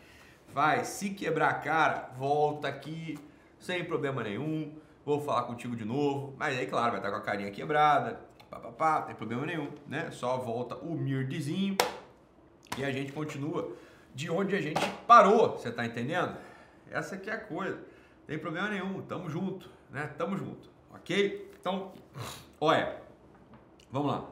vai 0.53 0.85
se 0.85 1.11
quebrar 1.11 1.51
a 1.51 1.55
cara, 1.55 2.11
volta 2.17 2.69
aqui, 2.69 3.19
sem 3.59 3.85
problema 3.85 4.23
nenhum, 4.23 4.73
vou 5.05 5.21
falar 5.21 5.43
contigo 5.43 5.77
de 5.77 5.85
novo, 5.85 6.35
mas 6.39 6.57
aí, 6.59 6.67
claro, 6.67 6.93
vai 6.93 7.01
estar 7.01 7.11
com 7.11 7.17
a 7.17 7.21
carinha 7.21 7.51
quebrada, 7.51 8.21
papapá, 8.51 9.01
não 9.01 9.07
tem 9.07 9.15
problema 9.15 9.47
nenhum, 9.47 9.69
né? 9.87 10.11
Só 10.11 10.39
volta 10.39 10.77
humildezinho 10.77 11.77
e 12.77 12.85
a 12.85 12.91
gente 12.91 13.13
continua 13.13 13.73
de 14.19 14.29
onde 14.29 14.57
a 14.57 14.61
gente 14.61 14.85
parou, 15.07 15.57
você 15.57 15.71
tá 15.71 15.87
entendendo? 15.87 16.37
Essa 16.91 17.15
aqui 17.15 17.31
é 17.31 17.35
a 17.35 17.39
coisa, 17.39 17.77
não 17.77 18.27
tem 18.27 18.37
problema 18.37 18.69
nenhum, 18.69 19.01
tamo 19.03 19.31
junto, 19.31 19.71
né? 19.91 20.11
Tamo 20.19 20.37
junto, 20.37 20.69
ok? 20.93 21.55
Então, 21.61 21.93
olha, 22.61 22.97
vamos 23.93 24.11
lá. 24.11 24.29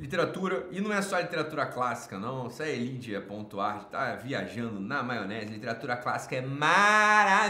Literatura, 0.00 0.68
e 0.70 0.80
não 0.80 0.90
é 0.90 1.02
só 1.02 1.20
literatura 1.20 1.66
clássica, 1.66 2.18
não. 2.18 2.46
Isso 2.46 2.62
é 2.62 2.74
Lídia.art, 2.74 3.90
tá 3.90 4.14
viajando 4.14 4.80
na 4.80 5.02
maionese. 5.02 5.52
Literatura 5.52 5.94
clássica 5.94 6.36
é 6.36 6.40
maravilhosa 6.40 7.42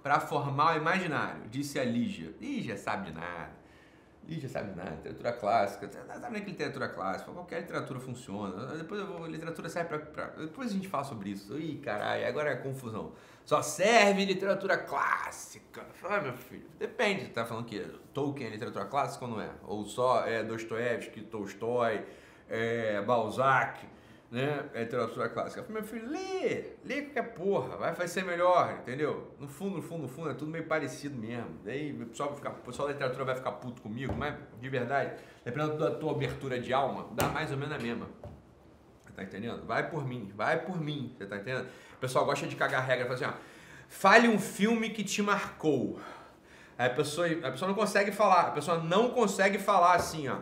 para 0.00 0.20
formar 0.20 0.74
o 0.74 0.76
imaginário, 0.76 1.42
disse 1.50 1.80
a 1.80 1.84
Lígia. 1.84 2.32
Lígia 2.40 2.76
sabe 2.76 3.10
de 3.10 3.16
nada. 3.16 3.65
Lígia 4.26 4.48
sabe 4.48 4.74
nada. 4.74 4.90
Literatura 4.90 5.32
clássica, 5.32 5.90
não 6.08 6.20
sabe 6.20 6.40
que 6.40 6.50
literatura 6.50 6.88
clássica. 6.88 7.30
Qualquer 7.30 7.60
literatura 7.60 8.00
funciona. 8.00 8.74
Depois 8.76 9.00
eu 9.00 9.06
vou, 9.06 9.26
literatura 9.26 9.68
serve 9.68 9.98
para. 9.98 10.26
Depois 10.30 10.70
a 10.70 10.72
gente 10.74 10.88
fala 10.88 11.04
sobre 11.04 11.30
isso. 11.30 11.56
Ih, 11.58 11.78
caralho, 11.78 12.26
agora 12.26 12.50
é 12.50 12.56
confusão. 12.56 13.12
Só 13.44 13.62
serve 13.62 14.24
literatura 14.24 14.76
clássica. 14.78 15.86
Ah, 16.02 16.20
meu 16.20 16.32
filho, 16.32 16.68
depende. 16.78 17.28
Tá 17.28 17.44
falando 17.44 17.66
que 17.66 17.78
Tolkien 18.12 18.48
é 18.48 18.50
literatura 18.50 18.86
clássica 18.86 19.24
ou 19.24 19.30
não 19.30 19.40
é? 19.40 19.50
Ou 19.62 19.84
só 19.84 20.26
é 20.26 20.42
Dostoiévski, 20.42 21.22
Tolstói, 21.22 22.04
é 22.48 23.00
Balzac, 23.02 23.86
né? 24.30 24.68
É 24.74 24.80
literatura 24.80 25.28
clássica. 25.28 25.60
Eu 25.60 25.64
falei, 25.64 25.82
meu 25.82 25.88
filho, 25.88 26.08
lê, 26.08 26.72
lê 26.84 27.02
qualquer 27.02 27.34
porra, 27.34 27.76
vai, 27.76 27.92
vai 27.94 28.08
ser 28.08 28.24
melhor, 28.24 28.78
entendeu? 28.80 29.34
No 29.38 29.48
fundo, 29.48 29.76
no 29.76 29.82
fundo, 29.82 30.02
no 30.02 30.08
fundo, 30.08 30.30
é 30.30 30.34
tudo 30.34 30.50
meio 30.50 30.66
parecido 30.66 31.16
mesmo. 31.16 31.58
Daí 31.64 31.92
o 31.92 32.06
pessoal, 32.06 32.30
vai 32.30 32.38
ficar, 32.38 32.50
o 32.50 32.54
pessoal 32.54 32.88
da 32.88 32.94
literatura 32.94 33.24
vai 33.24 33.34
ficar 33.36 33.52
puto 33.52 33.82
comigo, 33.82 34.14
mas 34.16 34.34
de 34.60 34.68
verdade, 34.68 35.14
dependendo 35.44 35.78
da 35.78 35.90
tua 35.92 36.12
abertura 36.12 36.58
de 36.58 36.72
alma, 36.72 37.08
dá 37.12 37.28
mais 37.28 37.50
ou 37.50 37.56
menos 37.56 37.74
a 37.74 37.78
mesma. 37.78 38.06
Tá 39.14 39.22
entendendo? 39.22 39.64
Vai 39.64 39.88
por 39.88 40.06
mim, 40.06 40.30
vai 40.36 40.62
por 40.62 40.78
mim, 40.78 41.14
você 41.16 41.24
tá 41.24 41.36
entendendo? 41.36 41.66
O 41.94 41.96
pessoal 41.98 42.26
gosta 42.26 42.46
de 42.46 42.54
cagar 42.54 42.84
regra, 42.84 43.06
fala 43.06 43.14
assim, 43.14 43.24
ó, 43.24 43.32
fale 43.88 44.28
um 44.28 44.38
filme 44.38 44.90
que 44.90 45.02
te 45.02 45.22
marcou. 45.22 45.98
Aí 46.76 46.86
a 46.86 46.90
pessoa, 46.90 47.26
a 47.26 47.50
pessoa 47.50 47.66
não 47.66 47.74
consegue 47.74 48.12
falar, 48.12 48.48
a 48.48 48.50
pessoa 48.50 48.78
não 48.78 49.08
consegue 49.10 49.58
falar 49.58 49.94
assim, 49.94 50.28
ó. 50.28 50.40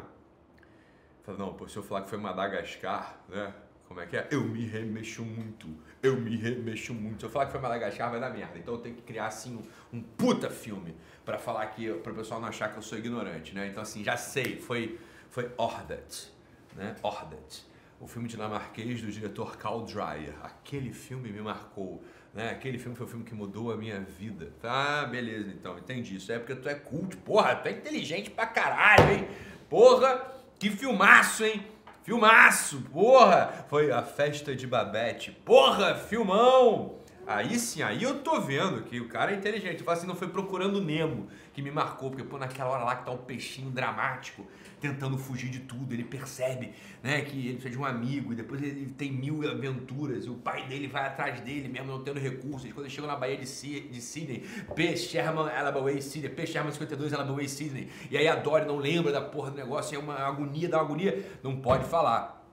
Fala, 1.22 1.38
não, 1.38 1.54
pô, 1.54 1.68
se 1.68 1.76
eu 1.76 1.84
falar 1.84 2.02
que 2.02 2.10
foi 2.10 2.18
Madagascar, 2.18 3.16
né? 3.28 3.54
Como 3.94 4.04
é 4.04 4.06
que 4.08 4.16
é? 4.16 4.26
Eu 4.32 4.42
me 4.42 4.66
remexo 4.66 5.22
muito, 5.24 5.68
eu 6.02 6.16
me 6.16 6.36
remexo 6.36 6.92
muito. 6.92 7.20
Se 7.20 7.26
eu 7.26 7.30
falar 7.30 7.46
que 7.46 7.52
foi 7.52 7.60
Madagascar, 7.60 8.10
vai 8.10 8.18
dar 8.18 8.30
merda. 8.30 8.58
Então 8.58 8.74
eu 8.74 8.80
tenho 8.80 8.96
que 8.96 9.02
criar, 9.02 9.28
assim, 9.28 9.54
um, 9.54 9.98
um 9.98 10.02
puta 10.02 10.50
filme 10.50 10.96
para 11.24 11.38
falar 11.38 11.64
que, 11.66 11.88
para 11.92 12.10
o 12.12 12.16
pessoal 12.16 12.40
não 12.40 12.48
achar 12.48 12.72
que 12.72 12.76
eu 12.76 12.82
sou 12.82 12.98
ignorante, 12.98 13.54
né? 13.54 13.68
Então, 13.68 13.80
assim, 13.80 14.02
já 14.02 14.16
sei, 14.16 14.56
foi, 14.56 14.98
foi 15.30 15.48
Ordet, 15.56 16.32
né? 16.74 16.96
Ordet 17.04 17.64
o 18.00 18.08
filme 18.08 18.26
dinamarquês 18.26 19.00
do 19.00 19.12
diretor 19.12 19.56
Carl 19.56 19.82
Dreyer. 19.84 20.34
Aquele 20.42 20.92
filme 20.92 21.30
me 21.30 21.40
marcou. 21.40 22.02
Né? 22.34 22.50
Aquele 22.50 22.78
filme 22.78 22.96
foi 22.96 23.06
o 23.06 23.08
filme 23.08 23.24
que 23.24 23.32
mudou 23.32 23.72
a 23.72 23.76
minha 23.76 24.00
vida. 24.00 24.52
Ah, 24.64 25.06
beleza, 25.08 25.50
então, 25.50 25.78
entendi. 25.78 26.16
Isso 26.16 26.32
é 26.32 26.38
porque 26.38 26.56
tu 26.56 26.68
é 26.68 26.74
cult. 26.74 27.16
Porra, 27.18 27.54
tu 27.54 27.68
é 27.68 27.70
inteligente 27.70 28.28
pra 28.28 28.44
caralho, 28.44 29.12
hein? 29.12 29.28
Porra, 29.70 30.20
que 30.58 30.68
filmaço, 30.68 31.44
hein? 31.44 31.64
Filmaço, 32.04 32.82
porra! 32.92 33.64
Foi 33.70 33.90
a 33.90 34.02
festa 34.02 34.54
de 34.54 34.66
Babette. 34.66 35.30
Porra, 35.42 35.94
filmão! 35.94 36.96
Aí 37.26 37.58
sim, 37.58 37.82
aí 37.82 38.02
eu 38.02 38.18
tô 38.18 38.42
vendo 38.42 38.82
que 38.82 39.00
o 39.00 39.08
cara 39.08 39.32
é 39.32 39.34
inteligente. 39.34 39.78
Eu 39.78 39.86
falo 39.86 39.96
assim, 39.96 40.06
não 40.06 40.14
foi 40.14 40.28
procurando 40.28 40.82
Nemo 40.82 41.28
que 41.54 41.62
me 41.62 41.70
marcou, 41.70 42.10
porque 42.10 42.24
pô, 42.24 42.36
naquela 42.36 42.70
hora 42.70 42.84
lá 42.84 42.96
que 42.96 43.06
tá 43.06 43.12
o 43.12 43.18
peixinho 43.18 43.70
dramático, 43.70 44.44
tentando 44.80 45.16
fugir 45.16 45.48
de 45.48 45.60
tudo, 45.60 45.94
ele 45.94 46.02
percebe, 46.02 46.72
né, 47.00 47.22
que 47.22 47.38
ele 47.38 47.52
precisa 47.52 47.70
de 47.70 47.78
um 47.78 47.84
amigo, 47.84 48.32
e 48.32 48.36
depois 48.36 48.60
ele 48.60 48.86
tem 48.90 49.12
mil 49.12 49.48
aventuras, 49.48 50.26
e 50.26 50.28
o 50.28 50.34
pai 50.34 50.66
dele 50.66 50.88
vai 50.88 51.06
atrás 51.06 51.40
dele, 51.40 51.68
mesmo 51.68 51.86
não 51.86 52.02
tendo 52.02 52.18
recursos, 52.18 52.70
quando 52.72 52.86
ele 52.86 52.94
chega 52.94 53.06
na 53.06 53.14
Baía 53.14 53.36
de, 53.36 53.44
de 53.44 54.00
Sydney, 54.00 54.44
P. 54.74 54.96
Sherman, 54.96 55.48
Alabaway, 55.48 56.02
Sydney, 56.02 56.28
P. 56.28 56.44
Sherman 56.44 56.72
52, 56.72 57.14
Alabaway, 57.14 57.48
Sydney, 57.48 57.88
e 58.10 58.18
aí 58.18 58.26
a 58.26 58.34
Dory 58.34 58.66
não 58.66 58.76
lembra 58.76 59.12
da 59.12 59.20
porra 59.20 59.52
do 59.52 59.56
negócio, 59.56 59.94
é 59.94 59.98
uma 59.98 60.16
agonia, 60.16 60.68
dá 60.68 60.78
uma 60.78 60.84
agonia, 60.84 61.24
não 61.42 61.56
pode 61.60 61.84
falar. 61.84 62.43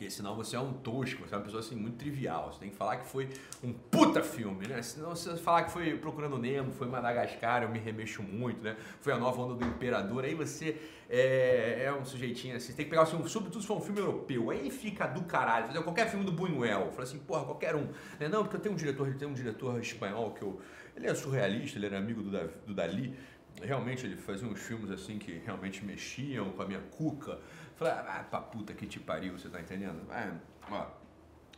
Porque 0.00 0.10
senão 0.10 0.34
você 0.34 0.56
é 0.56 0.58
um 0.58 0.72
tosco, 0.72 1.28
você 1.28 1.34
é 1.34 1.36
uma 1.36 1.44
pessoa 1.44 1.60
assim 1.60 1.76
muito 1.76 1.98
trivial. 1.98 2.50
Você 2.50 2.60
tem 2.60 2.70
que 2.70 2.74
falar 2.74 2.96
que 2.96 3.06
foi 3.06 3.28
um 3.62 3.70
puta 3.70 4.22
filme, 4.22 4.66
né? 4.66 4.80
Senão 4.80 5.10
você 5.10 5.36
falar 5.36 5.64
que 5.64 5.72
foi 5.72 5.94
Procurando 5.98 6.38
Nemo, 6.38 6.72
foi 6.72 6.88
Madagascar, 6.88 7.64
eu 7.64 7.68
me 7.68 7.78
remexo 7.78 8.22
muito, 8.22 8.64
né? 8.64 8.78
Foi 9.02 9.12
a 9.12 9.18
nova 9.18 9.42
onda 9.42 9.56
do 9.56 9.66
Imperador. 9.66 10.24
Aí 10.24 10.34
você 10.34 10.80
é, 11.06 11.82
é 11.84 11.92
um 11.92 12.02
sujeitinho 12.02 12.56
assim. 12.56 12.72
Tem 12.72 12.86
que 12.86 12.90
pegar 12.90 13.02
assim, 13.02 13.22
sobretudo 13.28 13.60
se 13.60 13.66
for 13.66 13.76
um 13.76 13.82
filme 13.82 14.00
europeu. 14.00 14.48
Aí 14.48 14.70
fica 14.70 15.06
do 15.06 15.20
caralho. 15.24 15.66
Fazer 15.66 15.82
qualquer 15.82 16.08
filme 16.08 16.24
do 16.24 16.32
Buñuel. 16.32 16.90
Fala 16.92 17.02
assim, 17.02 17.18
porra, 17.18 17.44
qualquer 17.44 17.76
um. 17.76 17.86
Né? 18.18 18.26
Não, 18.26 18.42
porque 18.42 18.56
eu 18.56 18.60
tenho 18.60 18.74
um 18.74 18.78
diretor, 18.78 19.14
tem 19.16 19.28
um 19.28 19.34
diretor 19.34 19.78
espanhol 19.80 20.30
que 20.30 20.40
eu. 20.40 20.62
Ele 20.96 21.08
é 21.08 21.14
surrealista, 21.14 21.76
ele 21.76 21.84
era 21.84 21.98
amigo 21.98 22.22
do, 22.22 22.30
do 22.66 22.74
Dali. 22.74 23.14
Realmente 23.62 24.06
ele 24.06 24.16
fazia 24.16 24.48
uns 24.48 24.60
filmes 24.60 24.90
assim 24.90 25.18
que 25.18 25.40
realmente 25.44 25.84
mexiam 25.84 26.50
com 26.50 26.62
a 26.62 26.66
minha 26.66 26.80
cuca. 26.80 27.38
Falei, 27.76 27.94
ah, 27.94 28.24
pra 28.28 28.40
puta 28.40 28.72
que 28.72 28.86
te 28.86 28.98
pariu, 28.98 29.38
você 29.38 29.48
tá 29.48 29.60
entendendo? 29.60 30.06
Vai, 30.06 30.32
ó, 30.70 30.86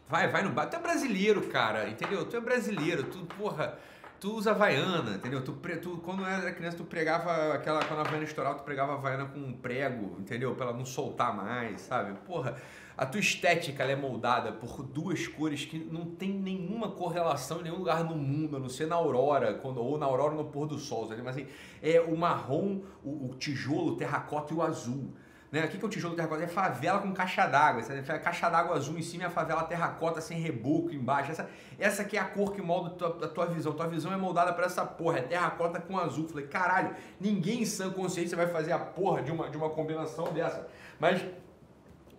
vai, 0.09 0.29
vai 0.29 0.43
no 0.43 0.51
bar. 0.51 0.67
Tu 0.67 0.77
é 0.77 0.81
brasileiro, 0.81 1.49
cara, 1.49 1.89
entendeu? 1.89 2.25
Tu 2.25 2.37
é 2.37 2.41
brasileiro, 2.41 3.05
tu, 3.05 3.25
porra, 3.37 3.79
tu 4.21 4.35
usa 4.35 4.53
Havaiana, 4.53 5.17
entendeu? 5.17 5.43
Tu, 5.43 5.53
tu, 5.81 5.97
quando 5.99 6.25
era 6.25 6.53
criança, 6.53 6.77
tu 6.77 6.85
pregava 6.85 7.55
aquela, 7.55 7.85
quando 7.85 7.99
a 7.99 8.03
Havaiana 8.03 8.25
estourava, 8.25 8.59
tu 8.59 8.63
pregava 8.63 8.93
a 8.93 8.95
Havaiana 8.95 9.27
com 9.27 9.39
um 9.41 9.53
prego, 9.53 10.17
entendeu? 10.21 10.55
Pra 10.55 10.67
ela 10.67 10.77
não 10.77 10.85
soltar 10.85 11.35
mais, 11.35 11.81
sabe? 11.81 12.17
Porra, 12.21 12.57
a 12.97 13.07
tua 13.07 13.21
estética 13.21 13.85
é 13.85 13.97
moldada 13.97 14.53
por 14.53 14.83
duas 14.83 15.27
cores 15.27 15.65
que 15.65 15.79
não 15.79 16.05
tem 16.05 16.31
nenhuma 16.31 16.91
correlação 16.91 17.61
em 17.61 17.65
nenhum 17.65 17.79
lugar 17.79 18.05
no 18.05 18.17
mundo, 18.17 18.57
a 18.57 18.61
não 18.61 18.69
ser 18.69 18.87
na 18.87 18.97
aurora, 18.97 19.55
quando, 19.55 19.83
ou 19.83 19.99
na 19.99 20.07
aurora 20.07 20.35
no 20.35 20.45
pôr 20.45 20.67
do 20.67 20.79
sol, 20.79 21.09
sabe? 21.09 21.23
mas 21.23 21.37
assim, 21.37 21.47
é 21.83 22.01
o 22.01 22.17
marrom, 22.17 22.83
o, 23.03 23.31
o 23.31 23.35
tijolo, 23.39 23.93
o 23.93 23.97
terracota 23.97 24.53
e 24.53 24.57
o 24.57 24.63
azul. 24.63 25.11
Né? 25.53 25.63
O 25.67 25.69
que 25.69 25.77
é 25.77 25.87
o 25.87 25.89
tijolo 25.89 26.17
terracota? 26.17 26.43
É 26.43 26.49
favela 26.49 26.99
com 27.01 27.13
caixa 27.13 27.47
d'água. 27.47 27.83
Caixa 27.83 28.49
d'água 28.49 28.75
azul 28.75 28.99
em 28.99 29.03
cima 29.03 29.25
e 29.25 29.27
a 29.27 29.31
favela 29.31 29.63
terracota 29.65 30.19
sem 30.19 30.39
reboco 30.39 30.95
embaixo. 30.95 31.31
Essa, 31.31 31.51
essa 31.79 32.03
aqui 32.03 32.17
é 32.17 32.21
a 32.21 32.25
cor 32.25 32.55
que 32.55 32.63
molda 32.63 32.89
a 32.89 32.93
tua, 32.93 33.27
a 33.27 33.29
tua 33.29 33.47
visão. 33.47 33.73
Tua 33.75 33.87
visão 33.87 34.11
é 34.11 34.17
moldada 34.17 34.55
para 34.55 34.65
essa 34.65 34.83
porra. 34.87 35.19
É 35.19 35.23
terracota 35.23 35.79
com 35.79 35.99
azul. 35.99 36.27
Falei, 36.27 36.47
caralho, 36.47 36.97
ninguém 37.21 37.61
em 37.61 37.67
sã 37.67 37.91
consciência 37.91 38.35
vai 38.35 38.47
fazer 38.47 38.73
a 38.73 38.79
porra 38.79 39.23
de 39.23 39.31
uma, 39.31 39.51
de 39.51 39.59
uma 39.59 39.69
combinação 39.69 40.33
dessa. 40.33 40.67
Mas 40.99 41.23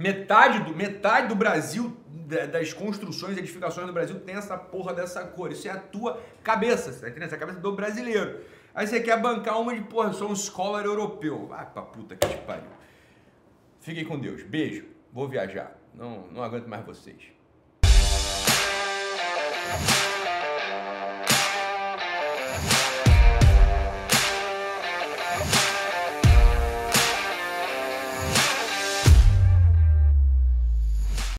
Metade 0.03 0.59
do, 0.59 0.75
metade 0.75 1.29
do 1.29 1.35
Brasil, 1.35 1.95
das 2.51 2.73
construções, 2.73 3.37
edificações 3.37 3.87
do 3.87 3.93
Brasil, 3.93 4.19
tem 4.19 4.35
essa 4.35 4.57
porra 4.57 4.93
dessa 4.93 5.23
cor. 5.23 5.49
Isso 5.49 5.65
é 5.65 5.71
a 5.71 5.77
tua 5.77 6.21
cabeça, 6.43 6.91
você 6.91 6.99
tá 6.99 7.07
entendendo? 7.07 7.27
Essa 7.27 7.35
é 7.35 7.37
a 7.37 7.39
cabeça 7.39 7.59
do 7.61 7.71
brasileiro. 7.71 8.41
Aí 8.75 8.85
você 8.85 8.99
quer 8.99 9.21
bancar 9.21 9.61
uma 9.61 9.73
de, 9.73 9.79
porra, 9.79 10.09
eu 10.09 10.13
sou 10.13 10.29
um 10.29 10.35
scholar 10.35 10.83
europeu. 10.83 11.47
Vai 11.47 11.61
ah, 11.61 11.65
pra 11.67 11.83
puta 11.83 12.17
que 12.17 12.27
te 12.27 12.37
pariu. 12.39 12.69
Fiquem 13.79 14.03
com 14.03 14.19
Deus. 14.19 14.43
Beijo. 14.43 14.87
Vou 15.13 15.29
viajar. 15.29 15.73
Não, 15.93 16.27
não 16.27 16.43
aguento 16.43 16.67
mais 16.67 16.85
vocês. 16.85 17.31